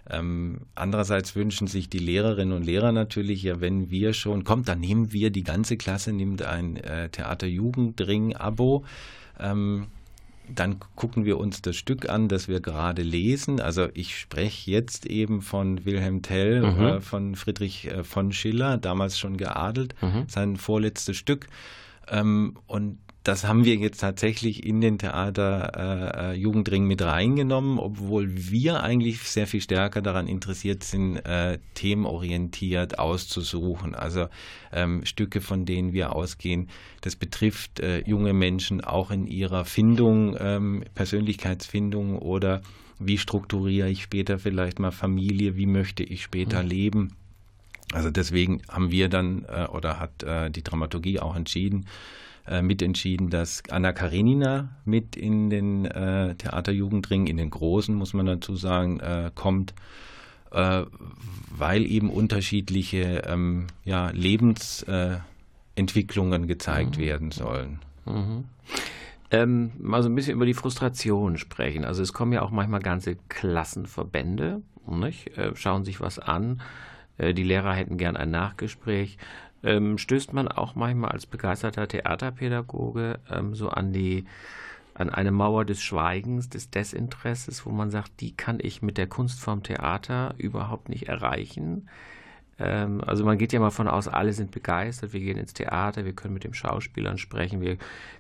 [0.10, 4.80] Ähm, andererseits wünschen sich die Lehrerinnen und Lehrer natürlich, ja, wenn wir schon, kommt, dann
[4.80, 8.86] nehmen wir, die ganze Klasse nimmt ein äh, Theater-Jugendring-Abo.
[9.40, 9.88] Ähm,
[10.54, 13.60] dann gucken wir uns das Stück an, das wir gerade lesen.
[13.60, 16.82] Also ich spreche jetzt eben von Wilhelm Tell, mhm.
[16.82, 20.26] äh, von Friedrich äh, von Schiller, damals schon geadelt, mhm.
[20.28, 21.48] sein vorletztes Stück.
[22.08, 28.30] Ähm, und das haben wir jetzt tatsächlich in den Theater äh, Jugendring mit reingenommen, obwohl
[28.34, 33.94] wir eigentlich sehr viel stärker daran interessiert sind, äh, themenorientiert auszusuchen.
[33.94, 34.28] Also
[34.72, 36.70] ähm, Stücke, von denen wir ausgehen,
[37.02, 42.62] das betrifft äh, junge Menschen auch in ihrer Findung, ähm, Persönlichkeitsfindung oder
[43.00, 46.70] wie strukturiere ich später vielleicht mal Familie, wie möchte ich später mhm.
[46.70, 47.16] leben.
[47.92, 51.86] Also deswegen haben wir dann äh, oder hat äh, die Dramaturgie auch entschieden,
[52.50, 58.26] äh, mitentschieden, dass Anna Karenina mit in den äh, Theaterjugendring, in den großen, muss man
[58.26, 59.74] dazu sagen, äh, kommt,
[60.52, 60.84] äh,
[61.56, 67.02] weil eben unterschiedliche ähm, ja, Lebensentwicklungen gezeigt mhm.
[67.02, 67.80] werden sollen.
[68.06, 68.46] Mhm.
[69.32, 71.86] Ähm, mal so ein bisschen über die Frustration sprechen.
[71.86, 75.38] Also es kommen ja auch manchmal ganze Klassenverbände, nicht?
[75.38, 76.64] Äh, schauen sich was an.
[77.20, 79.20] Äh, die Lehrer hätten gern ein Nachgespräch
[79.64, 84.26] ähm, stößt man auch manchmal als begeisterter Theaterpädagoge ähm, so an die
[84.94, 89.08] an eine Mauer des Schweigens, des Desinteresses, wo man sagt, die kann ich mit der
[89.08, 91.88] Kunstform Theater überhaupt nicht erreichen.
[92.60, 96.04] Ähm, also man geht ja mal von aus, alle sind begeistert, wir gehen ins Theater,
[96.04, 97.78] wir können mit den Schauspielern sprechen, wir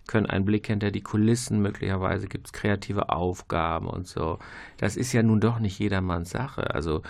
[0.08, 4.40] können einen Blick hinter die Kulissen, möglicherweise gibt es kreative Aufgaben und so.
[4.78, 6.74] Das ist ja nun doch nicht jedermanns Sache.
[6.74, 7.02] Also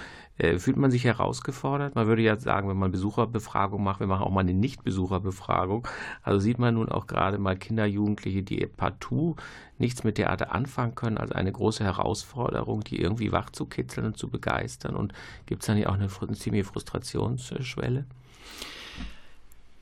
[0.58, 1.96] fühlt man sich herausgefordert?
[1.96, 5.88] Man würde ja sagen, wenn man Besucherbefragung macht, wir machen auch mal eine Nicht-Besucherbefragung.
[6.24, 9.36] Also sieht man nun auch gerade mal Kinder, Jugendliche, die partout
[9.78, 14.18] nichts mit Theater anfangen können, als eine große Herausforderung, die irgendwie wach zu kitzeln und
[14.18, 14.96] zu begeistern.
[14.96, 15.14] Und
[15.46, 18.06] gibt es dann ja auch eine, eine ziemliche Frustrationsschwelle?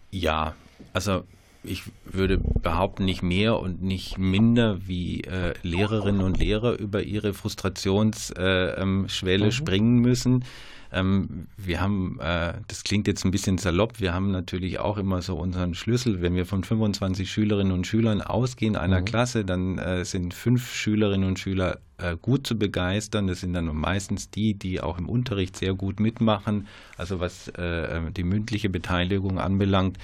[0.09, 0.55] Ja,
[0.93, 1.23] also
[1.67, 7.33] ich würde behaupten, nicht mehr und nicht minder wie äh, Lehrerinnen und Lehrer über ihre
[7.33, 9.07] Frustrationsschwelle äh, ähm,
[9.45, 9.51] mhm.
[9.51, 10.45] springen müssen.
[10.91, 15.21] Ähm, wir haben, äh, das klingt jetzt ein bisschen salopp, wir haben natürlich auch immer
[15.21, 16.21] so unseren Schlüssel.
[16.21, 19.05] Wenn wir von 25 Schülerinnen und Schülern ausgehen einer mhm.
[19.05, 23.27] Klasse, dann äh, sind fünf Schülerinnen und Schüler äh, gut zu begeistern.
[23.27, 28.11] Das sind dann meistens die, die auch im Unterricht sehr gut mitmachen, also was äh,
[28.11, 29.97] die mündliche Beteiligung anbelangt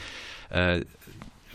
[0.53, 0.81] äh,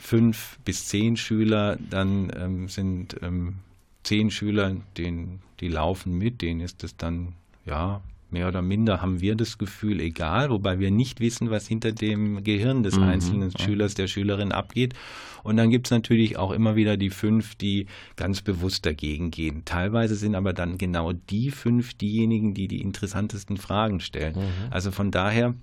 [0.09, 3.57] fünf bis zehn Schüler, dann ähm, sind ähm,
[4.05, 7.35] zehn Schüler, denen, die laufen mit, denen ist es dann,
[7.67, 11.93] ja, mehr oder minder haben wir das Gefühl, egal, wobei wir nicht wissen, was hinter
[11.93, 13.03] dem Gehirn des mhm.
[13.03, 14.95] einzelnen Schülers, der Schülerin abgeht.
[15.43, 19.67] Und dann gibt es natürlich auch immer wieder die fünf, die ganz bewusst dagegen gehen.
[19.67, 24.37] Teilweise sind aber dann genau die fünf diejenigen, die die interessantesten Fragen stellen.
[24.37, 24.73] Mhm.
[24.73, 25.55] Also von daher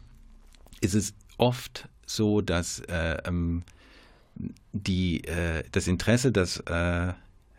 [0.81, 3.63] ist es oft so, dass äh, ähm,
[4.73, 7.13] die, äh, das Interesse, das äh,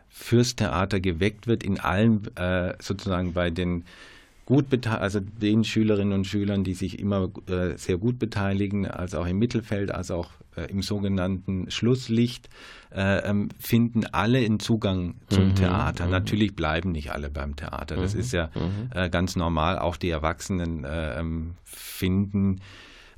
[0.08, 3.84] fürs Theater geweckt wird, in allen äh, sozusagen bei den
[4.46, 9.26] gut also den Schülerinnen und Schülern, die sich immer äh, sehr gut beteiligen, als auch
[9.26, 12.48] im Mittelfeld, als auch äh, im sogenannten Schlusslicht,
[12.94, 16.06] äh, ähm, finden alle einen Zugang zum mhm, Theater.
[16.06, 16.12] Mhm.
[16.12, 17.96] Natürlich bleiben nicht alle beim Theater.
[17.96, 18.90] Das mhm, ist ja mhm.
[18.94, 19.80] äh, ganz normal.
[19.80, 22.60] Auch die Erwachsenen äh, ähm, finden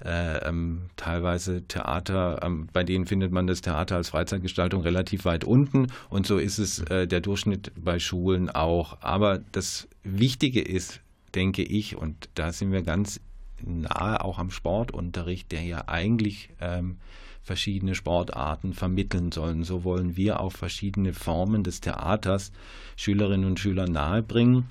[0.05, 5.45] äh, ähm, teilweise Theater, ähm, bei denen findet man das Theater als Freizeitgestaltung relativ weit
[5.45, 8.99] unten und so ist es äh, der Durchschnitt bei Schulen auch.
[9.01, 11.01] Aber das Wichtige ist,
[11.35, 13.21] denke ich, und da sind wir ganz
[13.61, 16.99] nahe auch am Sportunterricht, der ja eigentlich ähm,
[17.43, 19.65] verschiedene Sportarten vermitteln sollen.
[19.65, 22.53] So wollen wir auch verschiedene Formen des Theaters
[22.97, 24.71] Schülerinnen und Schülern nahebringen.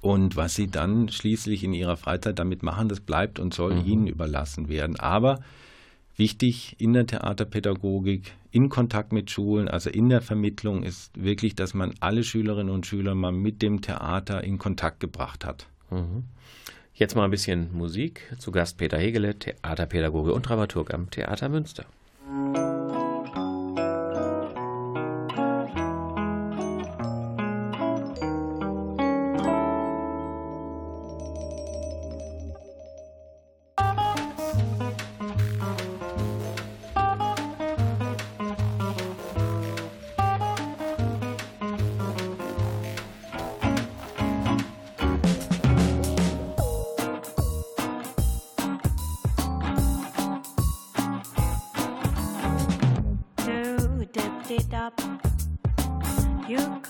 [0.00, 3.86] Und was sie dann schließlich in ihrer Freizeit damit machen, das bleibt und soll mhm.
[3.86, 4.98] ihnen überlassen werden.
[4.98, 5.40] Aber
[6.16, 11.74] wichtig in der Theaterpädagogik, in Kontakt mit Schulen, also in der Vermittlung ist wirklich, dass
[11.74, 15.66] man alle Schülerinnen und Schüler mal mit dem Theater in Kontakt gebracht hat.
[15.90, 16.24] Mhm.
[16.94, 18.22] Jetzt mal ein bisschen Musik.
[18.38, 21.86] Zu Gast Peter Hegele, Theaterpädagoge und Dramaturg am Theater Münster.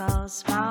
[0.00, 0.69] calls small.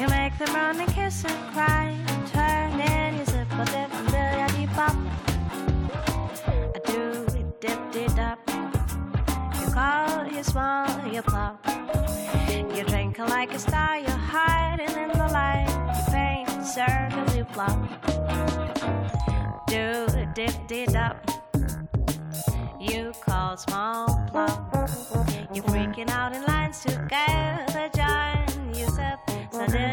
[0.00, 3.92] You make them run and kiss and cry and turn in your zip or dip
[3.92, 4.96] and dilly dee pop.
[6.74, 7.26] I do
[7.60, 8.38] dip dee dop.
[9.60, 11.62] You call, you small, you pop.
[12.48, 15.68] You drink like a star, you're hiding in the light.
[15.94, 17.78] You paint circle, you plop.
[19.66, 21.30] Do dip dee dop.
[22.80, 24.88] You call small plop.
[25.52, 27.69] You're freaking out in lines together.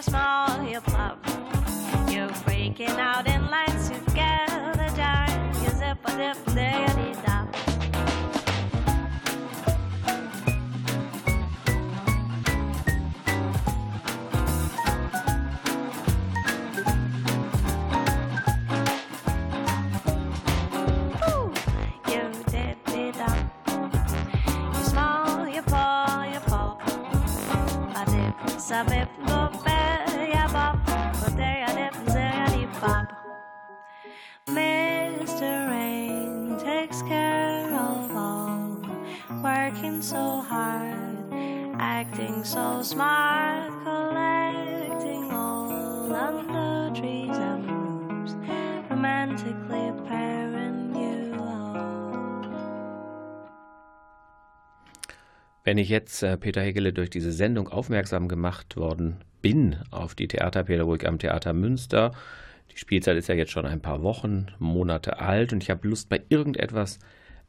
[0.00, 1.18] your small, your.
[2.08, 5.54] You're breaking out in lines together, darling.
[5.62, 7.10] You zip a dip, diggity.
[28.70, 29.69] Sabe, go.
[32.80, 33.12] Bop.
[34.48, 35.68] Mr.
[35.70, 38.80] Rain takes care of all,
[39.42, 41.18] working so hard,
[41.78, 48.34] acting so smart, collecting all under trees and roofs,
[48.90, 52.50] romantically pairing you all.
[55.64, 60.28] Wenn ich jetzt, äh, Peter Hegele, durch diese Sendung aufmerksam gemacht worden bin auf die
[60.28, 62.12] Theaterpädagogik am Theater Münster,
[62.72, 66.08] die Spielzeit ist ja jetzt schon ein paar Wochen, Monate alt und ich habe Lust,
[66.08, 66.98] bei irgendetwas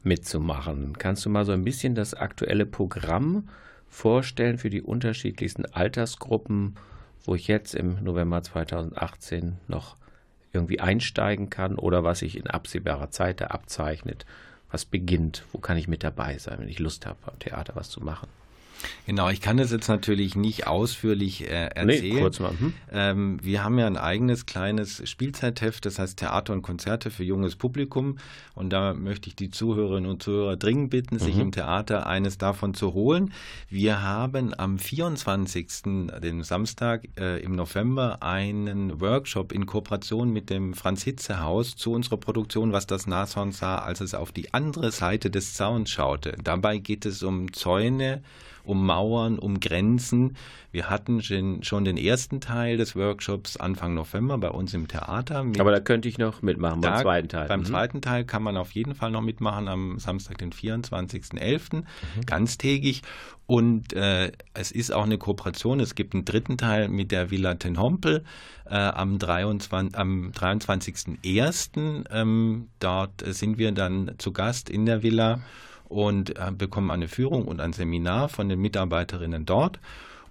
[0.02, 0.98] mitzumachen.
[0.98, 3.48] Kannst du mal so ein bisschen das aktuelle Programm
[3.86, 6.76] vorstellen für die unterschiedlichsten Altersgruppen,
[7.24, 9.96] wo ich jetzt im November 2018 noch
[10.52, 14.26] irgendwie einsteigen kann oder was sich in absehbarer Zeit da abzeichnet?
[14.70, 15.44] Was beginnt?
[15.52, 18.28] Wo kann ich mit dabei sein, wenn ich Lust habe, am Theater was zu machen?
[19.06, 22.14] Genau, ich kann das jetzt natürlich nicht ausführlich äh, erzählen.
[22.14, 22.50] Nee, kurz mal.
[22.50, 22.72] Hm?
[22.92, 27.56] Ähm, wir haben ja ein eigenes kleines Spielzeitheft, das heißt Theater und Konzerte für junges
[27.56, 28.18] Publikum.
[28.54, 31.40] Und da möchte ich die Zuhörerinnen und Zuhörer dringend bitten, sich Mhm.
[31.40, 33.32] im Theater eines davon zu holen.
[33.68, 40.74] Wir haben am 24., den Samstag äh, im November, einen Workshop in Kooperation mit dem
[40.74, 45.54] Franz-Hitze-Haus zu unserer Produktion, was das Nashorn sah, als es auf die andere Seite des
[45.54, 46.36] Zauns schaute.
[46.42, 48.22] Dabei geht es um Zäune,
[48.64, 50.36] um Mauern, um Grenzen.
[50.70, 55.44] Wir hatten schon den ersten Teil des Workshops Anfang November bei uns im Theater.
[55.58, 57.48] Aber da könnte ich noch mitmachen beim zweiten Teil.
[57.48, 57.64] Beim Mhm.
[57.66, 61.84] zweiten Teil kann man auf jeden Fall noch mitmachen am Samstag, den 24.11.,
[62.16, 62.26] Mhm.
[62.26, 63.02] ganztägig.
[63.46, 65.80] Und äh, es ist auch eine Kooperation.
[65.80, 68.24] Es gibt einen dritten Teil mit der Villa Ten Hompel
[68.64, 69.94] äh, am 23.
[69.98, 72.04] Am 23.01.
[72.10, 75.40] Ähm, dort äh, sind wir dann zu Gast in der Villa
[75.92, 79.78] und äh, bekommen eine Führung und ein Seminar von den Mitarbeiterinnen dort.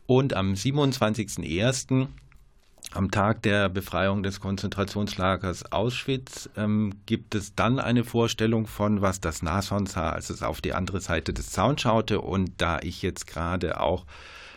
[0.08, 2.08] Und am 27.01.
[2.94, 9.22] Am Tag der Befreiung des Konzentrationslagers Auschwitz ähm, gibt es dann eine Vorstellung von, was
[9.22, 12.20] das Nashorn sah, als es auf die andere Seite des Zauns schaute.
[12.20, 14.06] Und da ich jetzt gerade auch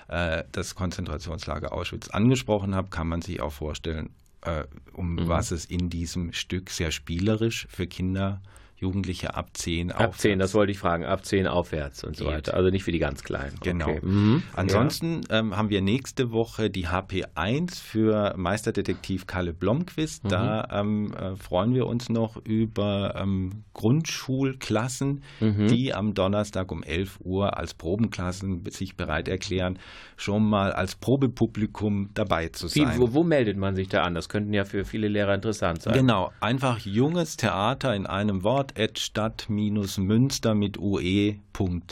[0.09, 5.29] äh, das Konzentrationslager Auschwitz angesprochen habe, kann man sich auch vorstellen, äh, um Mhm.
[5.29, 8.41] was es in diesem Stück sehr spielerisch für Kinder,
[8.85, 12.25] Jugendliche ab 10 Ab 10, das aufwärts wollte ich fragen, ab 10 aufwärts und so
[12.25, 12.35] Geht.
[12.35, 12.55] weiter.
[12.55, 13.57] Also nicht für die ganz Kleinen.
[13.63, 13.89] Genau.
[13.89, 14.01] Okay.
[14.03, 14.43] Mhm.
[14.55, 20.25] Ansonsten ähm, haben wir nächste Woche die HP1 für Meisterdetektiv Kalle Blomqvist.
[20.29, 27.21] Da ähm, äh, freuen wir uns noch über ähm, Grundschulklassen, die am Donnerstag um 11
[27.21, 29.79] Uhr als Probenklassen sich bereit erklären,
[30.17, 32.99] schon mal als Probepublikum dabei zu Wie, sein.
[32.99, 34.15] wo, wo meldet man sich da an?
[34.15, 35.95] Das könnten ja für viele Lehrer interessant sein.
[35.95, 41.37] Genau, einfach junges Theater in einem Wort, stadt-münster mit ue.de.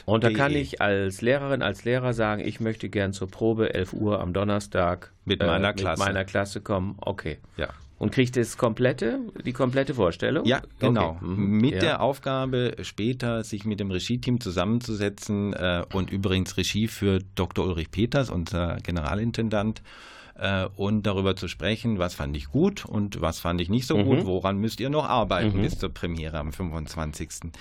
[0.06, 3.92] Und da kann ich als Lehrerin, als Lehrer sagen, ich möchte gern zur Probe 11
[3.92, 6.02] Uhr am Donnerstag Mit meiner Klasse.
[6.02, 6.96] Mit meiner Klasse kommen.
[7.00, 7.38] Okay.
[7.56, 7.68] Ja.
[8.02, 10.44] Und kriegt das komplette, die komplette Vorstellung?
[10.44, 11.10] Ja, genau.
[11.10, 11.24] Okay.
[11.24, 11.60] Mhm.
[11.60, 11.80] Mit ja.
[11.80, 17.64] der Aufgabe, später sich mit dem Regie-Team zusammenzusetzen äh, und übrigens Regie für Dr.
[17.64, 19.82] Ulrich Peters, unser Generalintendant,
[20.38, 23.96] äh, und darüber zu sprechen, was fand ich gut und was fand ich nicht so
[23.96, 24.04] Mhm.
[24.04, 27.52] gut, woran müsst ihr noch arbeiten bis zur Premiere am 25.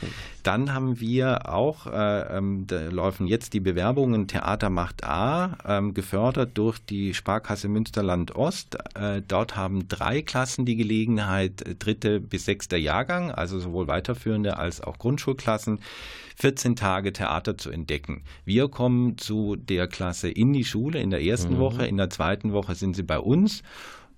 [0.44, 6.58] Dann haben wir auch, äh, da laufen jetzt die Bewerbungen Theater macht A, ähm, gefördert
[6.58, 8.78] durch die Sparkasse Münsterland Ost.
[8.96, 14.58] Äh, dort haben drei Klassen die Gelegenheit, äh, dritte bis sechster Jahrgang, also sowohl weiterführende
[14.58, 15.80] als auch Grundschulklassen,
[16.42, 18.24] 14 Tage Theater zu entdecken.
[18.46, 22.52] Wir kommen zu der Klasse in die Schule in der ersten Woche, in der zweiten
[22.52, 23.62] Woche sind sie bei uns.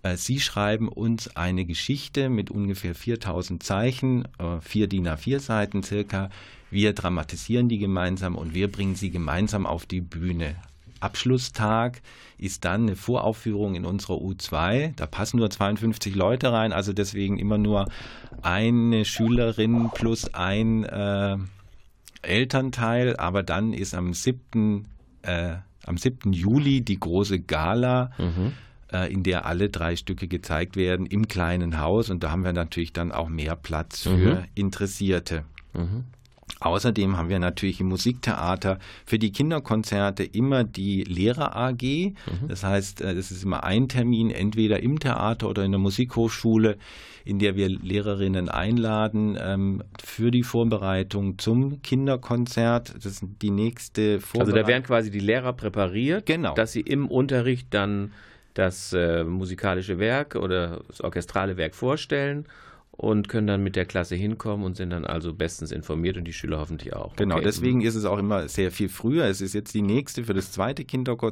[0.03, 5.83] Äh, Sie schreiben uns eine Geschichte mit ungefähr 4000 Zeichen, äh, vier DIN A4 Seiten
[5.83, 6.29] circa.
[6.71, 10.55] Wir dramatisieren die gemeinsam und wir bringen sie gemeinsam auf die Bühne.
[11.01, 12.01] Abschlusstag
[12.37, 14.93] ist dann eine Voraufführung in unserer U2.
[14.95, 17.89] Da passen nur 52 Leute rein, also deswegen immer nur
[18.41, 21.35] eine Schülerin plus ein äh,
[22.23, 23.17] Elternteil.
[23.17, 24.87] Aber dann ist am 7.
[25.21, 25.55] Äh,
[25.85, 26.33] am 7.
[26.33, 28.11] Juli die große Gala.
[28.17, 28.53] Mhm
[29.09, 32.93] in der alle drei Stücke gezeigt werden im kleinen Haus und da haben wir natürlich
[32.93, 34.45] dann auch mehr Platz für mhm.
[34.53, 35.45] Interessierte.
[35.73, 36.03] Mhm.
[36.63, 41.81] Außerdem haben wir natürlich im Musiktheater für die Kinderkonzerte immer die Lehrer AG.
[41.81, 42.47] Mhm.
[42.47, 46.77] Das heißt, es äh, ist immer ein Termin, entweder im Theater oder in der Musikhochschule,
[47.25, 52.95] in der wir Lehrerinnen einladen ähm, für die Vorbereitung zum Kinderkonzert.
[52.95, 54.55] Das ist die nächste Vorbereitung.
[54.55, 56.53] Also da werden quasi die Lehrer präpariert, genau.
[56.53, 58.13] dass sie im Unterricht dann
[58.53, 62.45] das äh, musikalische Werk oder das orchestrale Werk vorstellen
[63.03, 66.31] und können dann mit der Klasse hinkommen und sind dann also bestens informiert und die
[66.31, 67.13] Schüler hoffentlich auch.
[67.17, 67.43] Genau, okay.
[67.43, 69.25] deswegen ist es auch immer sehr viel früher.
[69.25, 71.31] Es ist jetzt die nächste für das zweite, Kinderko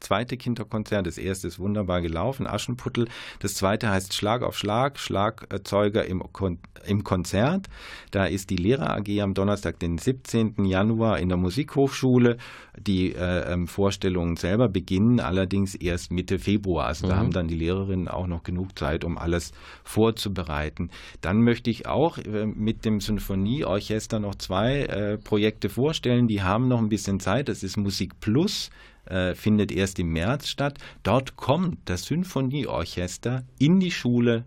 [0.00, 1.06] zweite Kinderkonzert.
[1.06, 3.06] Das erste ist wunderbar gelaufen, Aschenputtel.
[3.38, 7.68] Das zweite heißt Schlag auf Schlag, Schlagzeuger im, Kon im Konzert.
[8.10, 10.64] Da ist die Lehrer AG am Donnerstag, den 17.
[10.64, 12.36] Januar in der Musikhochschule.
[12.78, 16.86] Die äh, ähm, Vorstellungen selber beginnen allerdings erst Mitte Februar.
[16.86, 17.10] Also mhm.
[17.10, 19.52] da haben dann die Lehrerinnen auch noch genug Zeit, um alles
[19.84, 20.90] vorzubereiten.
[21.20, 26.28] Dann möchte ich auch äh, mit dem Sinfonieorchester noch zwei äh, Projekte vorstellen.
[26.28, 27.48] Die haben noch ein bisschen Zeit.
[27.48, 28.70] Das ist Musik Plus
[29.04, 30.78] äh, findet erst im März statt.
[31.02, 34.44] Dort kommt das Sinfonieorchester in die Schule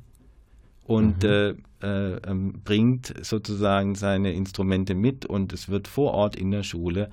[0.86, 1.30] und mhm.
[1.30, 1.50] äh,
[1.84, 7.10] äh, ähm, bringt sozusagen seine Instrumente mit und es wird vor Ort in der Schule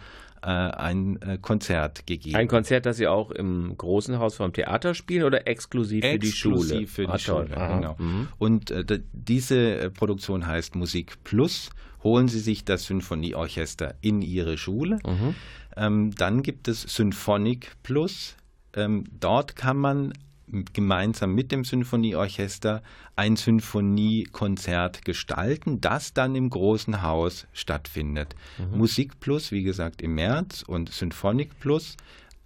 [0.47, 2.37] ein äh, Konzert gegeben.
[2.37, 6.33] Ein Konzert, das Sie auch im großen Haus vom Theater spielen oder exklusiv, für die
[6.33, 6.57] Schule?
[6.57, 7.97] Exklusiv für die ah, Schule, genau.
[7.99, 8.29] Mhm.
[8.39, 11.71] Und äh, diese Produktion heißt Musik Plus.
[12.03, 14.99] Holen Sie sich das Symphonieorchester in Ihre Schule.
[15.07, 15.35] Mhm.
[15.77, 18.37] Ähm, dann gibt es Symphonic Plus.
[18.75, 20.13] Ähm, dort kann man
[20.73, 22.83] gemeinsam mit dem Symphonieorchester
[23.17, 28.35] ein Symphoniekonzert gestalten, das dann im großen Haus stattfindet.
[28.59, 28.79] Mhm.
[28.79, 31.97] Musik Plus, wie gesagt, im März und Symphonic Plus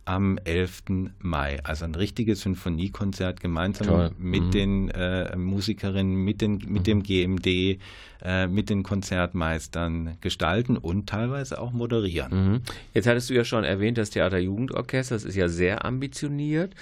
[0.07, 0.85] am 11.
[1.19, 1.59] Mai.
[1.65, 4.11] Also ein richtiges Symphoniekonzert gemeinsam Toll.
[4.19, 4.51] mit mhm.
[4.53, 6.83] den äh, Musikerinnen, mit, den, mit mhm.
[6.85, 7.81] dem GMD,
[8.23, 12.53] äh, mit den Konzertmeistern gestalten und teilweise auch moderieren.
[12.53, 12.61] Mhm.
[12.95, 16.73] Jetzt hattest du ja schon erwähnt, das Theaterjugendorchester, das ist ja sehr ambitioniert.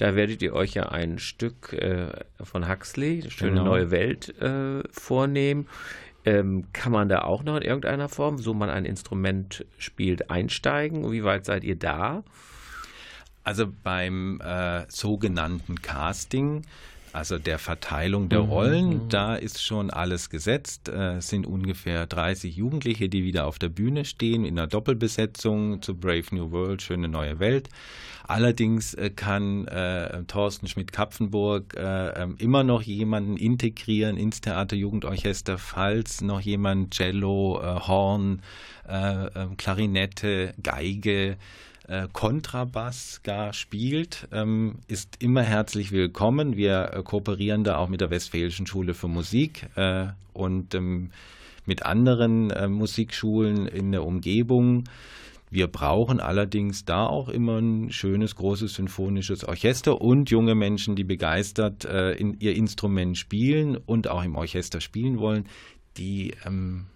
[0.00, 2.06] Da werdet ihr euch ja ein Stück äh,
[2.42, 3.64] von Huxley, Schöne genau.
[3.64, 5.68] neue Welt, äh, vornehmen.
[6.24, 11.12] Ähm, kann man da auch noch in irgendeiner Form, so man ein Instrument spielt, einsteigen?
[11.12, 12.24] Wie weit seid ihr da?
[13.44, 16.62] Also beim äh, sogenannten Casting
[17.12, 19.08] also der Verteilung der mhm, Rollen, mhm.
[19.08, 20.88] da ist schon alles gesetzt.
[20.88, 25.82] Äh, es sind ungefähr 30 Jugendliche, die wieder auf der Bühne stehen, in einer Doppelbesetzung
[25.82, 27.68] zu Brave New World, Schöne neue Welt.
[28.26, 36.20] Allerdings äh, kann äh, Thorsten Schmidt-Kapfenburg äh, ähm, immer noch jemanden integrieren ins Theaterjugendorchester, falls
[36.20, 38.42] noch jemand Cello, äh, Horn,
[38.88, 41.38] äh, ähm, Klarinette, Geige,
[41.90, 46.56] äh, Kontrabass gar spielt, ähm, ist immer herzlich willkommen.
[46.56, 51.10] Wir äh, kooperieren da auch mit der Westfälischen Schule für Musik äh, und ähm,
[51.66, 54.84] mit anderen äh, Musikschulen in der Umgebung.
[55.50, 61.02] Wir brauchen allerdings da auch immer ein schönes, großes symphonisches Orchester und junge Menschen, die
[61.02, 65.46] begeistert äh, in ihr Instrument spielen und auch im Orchester spielen wollen,
[65.96, 66.86] die ähm,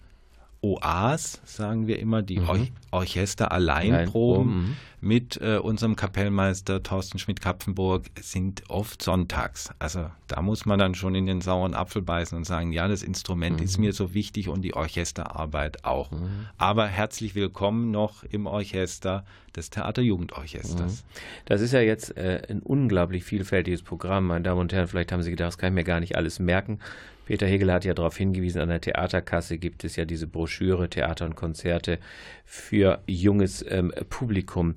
[0.64, 2.48] OAs, sagen wir immer, die mhm.
[2.48, 2.58] Or
[2.90, 4.76] Orchester Alleinproben mhm.
[5.00, 9.70] mit äh, unserem Kapellmeister Thorsten Schmidt-Kapfenburg sind oft sonntags.
[9.78, 13.02] Also da muss man dann schon in den sauren Apfel beißen und sagen, ja, das
[13.02, 13.64] Instrument mhm.
[13.64, 16.10] ist mir so wichtig und die Orchesterarbeit auch.
[16.12, 16.46] Mhm.
[16.56, 21.02] Aber herzlich willkommen noch im Orchester des Theaterjugendorchesters.
[21.02, 21.18] Mhm.
[21.44, 24.88] Das ist ja jetzt äh, ein unglaublich vielfältiges Programm, meine Damen und Herren.
[24.88, 26.78] Vielleicht haben Sie gedacht, das kann ich mir gar nicht alles merken.
[27.26, 31.26] Peter Hegel hat ja darauf hingewiesen, an der Theaterkasse gibt es ja diese Broschüre Theater
[31.26, 31.98] und Konzerte
[32.44, 34.74] für junges ähm, Publikum.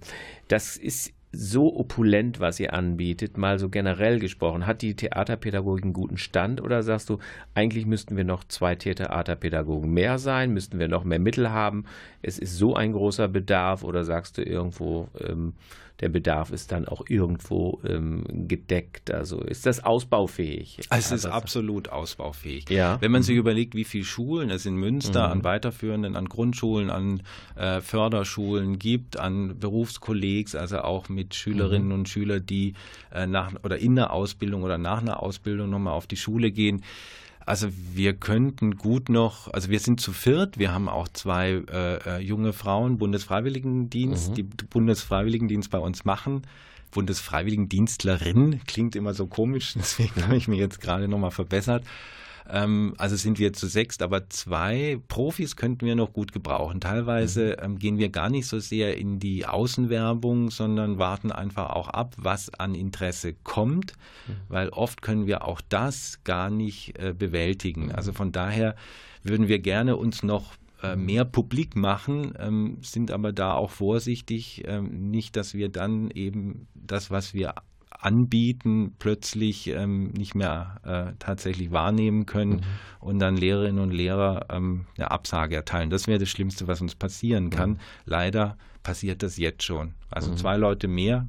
[0.47, 4.65] Das ist so opulent, was ihr anbietet, mal so generell gesprochen.
[4.65, 7.19] Hat die Theaterpädagogik einen guten Stand oder sagst du,
[7.53, 11.85] eigentlich müssten wir noch zwei Theaterpädagogen mehr sein, müssten wir noch mehr Mittel haben?
[12.21, 15.53] Es ist so ein großer Bedarf oder sagst du irgendwo, ähm,
[15.99, 19.11] der Bedarf ist dann auch irgendwo ähm, gedeckt.
[19.11, 20.79] Also ist das ausbaufähig?
[20.89, 22.69] Es ist absolut ausbaufähig.
[22.69, 23.01] Ja.
[23.01, 27.23] Wenn man sich überlegt, wie viele Schulen es in Münster an weiterführenden, an Grundschulen, an
[27.55, 32.73] äh, Förderschulen gibt, an Berufskollegs, also auch mit Schülerinnen und Schülern, die
[33.11, 36.83] äh, nach oder in der Ausbildung oder nach einer Ausbildung nochmal auf die Schule gehen.
[37.47, 41.95] Also wir könnten gut noch, also wir sind zu viert, wir haben auch zwei äh,
[41.95, 46.41] äh, junge Frauen, Bundesfreiwilligendienst, die Bundesfreiwilligendienst bei uns machen.
[46.91, 51.85] Bundesfreiwilligendienstlerin klingt immer so komisch, deswegen habe ich mich jetzt gerade nochmal verbessert.
[52.49, 56.79] Ähm, also sind wir zu sechst, aber zwei Profis könnten wir noch gut gebrauchen.
[56.79, 61.89] Teilweise ähm, gehen wir gar nicht so sehr in die Außenwerbung, sondern warten einfach auch
[61.89, 63.93] ab, was an Interesse kommt,
[64.47, 67.91] weil oft können wir auch das gar nicht äh, bewältigen.
[67.91, 68.75] Also von daher
[69.23, 74.63] würden wir gerne uns noch äh, mehr publik machen, ähm, sind aber da auch vorsichtig,
[74.67, 77.55] ähm, nicht, dass wir dann eben das, was wir
[77.99, 82.61] anbieten, plötzlich ähm, nicht mehr äh, tatsächlich wahrnehmen können
[82.99, 85.89] und dann Lehrerinnen und Lehrer ähm, eine Absage erteilen.
[85.89, 87.79] Das wäre das Schlimmste, was uns passieren kann.
[88.05, 89.93] Leider passiert das jetzt schon.
[90.09, 91.27] Also zwei Leute mehr,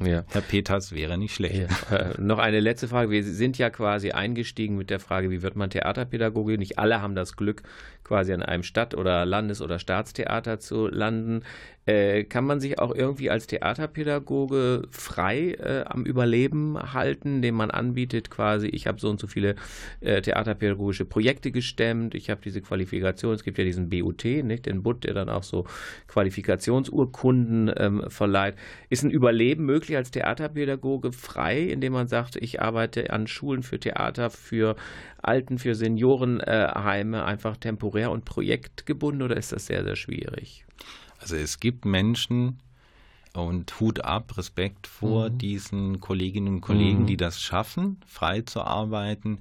[0.00, 0.24] Ja.
[0.28, 1.70] Herr Peters wäre nicht schlecht.
[1.90, 1.96] Ja.
[1.96, 3.10] Äh, noch eine letzte Frage.
[3.10, 6.58] Wir sind ja quasi eingestiegen mit der Frage, wie wird man Theaterpädagoge?
[6.58, 7.62] Nicht alle haben das Glück,
[8.02, 11.42] quasi an einem Stadt- oder Landes- oder Staatstheater zu landen.
[11.86, 17.70] Äh, kann man sich auch irgendwie als Theaterpädagoge frei äh, am Überleben halten, indem man
[17.70, 19.56] anbietet, quasi, ich habe so und so viele
[20.00, 24.82] äh, theaterpädagogische Projekte gestemmt, ich habe diese Qualifikation, es gibt ja diesen BUT, nicht, den
[24.82, 25.66] BUT, der dann auch so
[26.08, 28.56] Qualifikationsurkunden ähm, verleiht.
[28.88, 33.78] Ist ein Überleben möglich als Theaterpädagoge frei, indem man sagt, ich arbeite an Schulen für
[33.78, 34.76] Theater, für
[35.20, 40.63] Alten, für Seniorenheime, einfach temporär und projektgebunden oder ist das sehr, sehr schwierig?
[41.24, 42.58] Also es gibt Menschen
[43.32, 49.38] und Hut ab, Respekt vor diesen Kolleginnen und Kollegen, die das schaffen, frei zu arbeiten.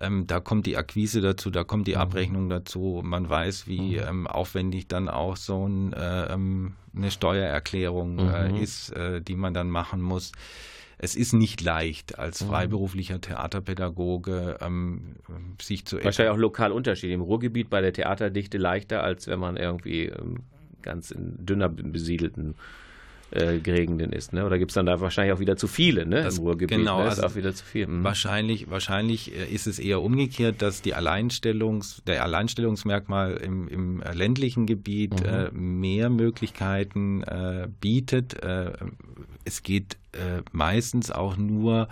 [0.00, 3.02] Ähm, da kommt die Akquise dazu, da kommt die Abrechnung dazu.
[3.04, 8.90] Man weiß, wie ähm, aufwendig dann auch so ein, äh, ähm, eine Steuererklärung äh, ist,
[8.90, 10.30] äh, die man dann machen muss.
[10.96, 15.16] Es ist nicht leicht, als freiberuflicher Theaterpädagoge ähm,
[15.60, 17.10] sich zu Wahrscheinlich auch lokal Unterschied.
[17.10, 20.44] Im Ruhrgebiet bei der Theaterdichte leichter, als wenn man irgendwie ähm,
[20.82, 22.54] ganz in dünner besiedelten
[23.30, 24.32] äh, Gegenden ist.
[24.32, 24.44] Ne?
[24.44, 26.22] Oder gibt es dann da wahrscheinlich auch wieder zu viele ne?
[26.22, 26.76] Das- im Ruhrgebiet?
[26.78, 27.04] genau, ne?
[27.04, 27.86] Ist also auch wieder zu viel.
[27.86, 28.04] Mhm.
[28.04, 34.66] Wahrscheinlich, wahrscheinlich äh, ist es eher umgekehrt, dass die Alleinstellungs, der Alleinstellungsmerkmal im, im ländlichen
[34.66, 38.42] Gebiet äh, mehr Möglichkeiten äh, bietet.
[38.42, 38.72] Äh,
[39.44, 41.88] es geht äh, meistens auch nur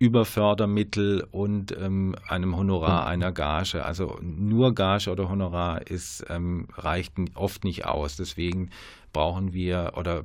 [0.00, 3.84] über Fördermittel und ähm, einem Honorar einer Gage.
[3.84, 8.16] Also nur Gage oder Honorar ist, ähm, reicht oft nicht aus.
[8.16, 8.70] Deswegen
[9.12, 10.24] brauchen wir oder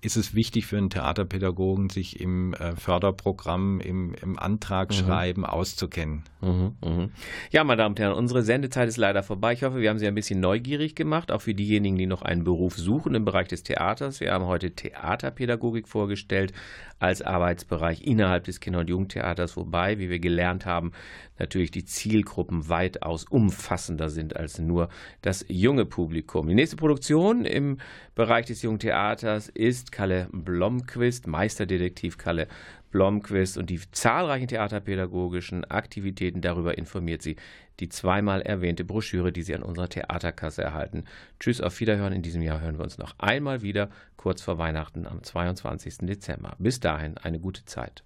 [0.00, 6.24] ist es wichtig für einen Theaterpädagogen, sich im äh, Förderprogramm, im, im Antragsschreiben auszukennen.
[6.40, 7.10] Mhm, mhm.
[7.50, 9.52] Ja, meine Damen und Herren, unsere Sendezeit ist leider vorbei.
[9.52, 12.44] Ich hoffe, wir haben Sie ein bisschen neugierig gemacht, auch für diejenigen, die noch einen
[12.44, 14.20] Beruf suchen im Bereich des Theaters.
[14.20, 16.52] Wir haben heute Theaterpädagogik vorgestellt
[16.98, 20.92] als Arbeitsbereich innerhalb des Kinder- und Jugendtheaters, wobei, wie wir gelernt haben,
[21.38, 24.88] natürlich die Zielgruppen weitaus umfassender sind als nur
[25.20, 26.48] das junge Publikum.
[26.48, 27.78] Die nächste Produktion im
[28.16, 32.48] Bereich des jungen Theaters ist Kalle Blomqvist, Meisterdetektiv Kalle
[32.90, 37.36] Blomqvist und die zahlreichen theaterpädagogischen Aktivitäten darüber informiert sie
[37.78, 41.04] die zweimal erwähnte Broschüre, die Sie an unserer Theaterkasse erhalten.
[41.38, 42.14] Tschüss, auf Wiederhören.
[42.14, 45.98] In diesem Jahr hören wir uns noch einmal wieder, kurz vor Weihnachten am 22.
[46.06, 46.54] Dezember.
[46.58, 48.02] Bis dahin eine gute Zeit.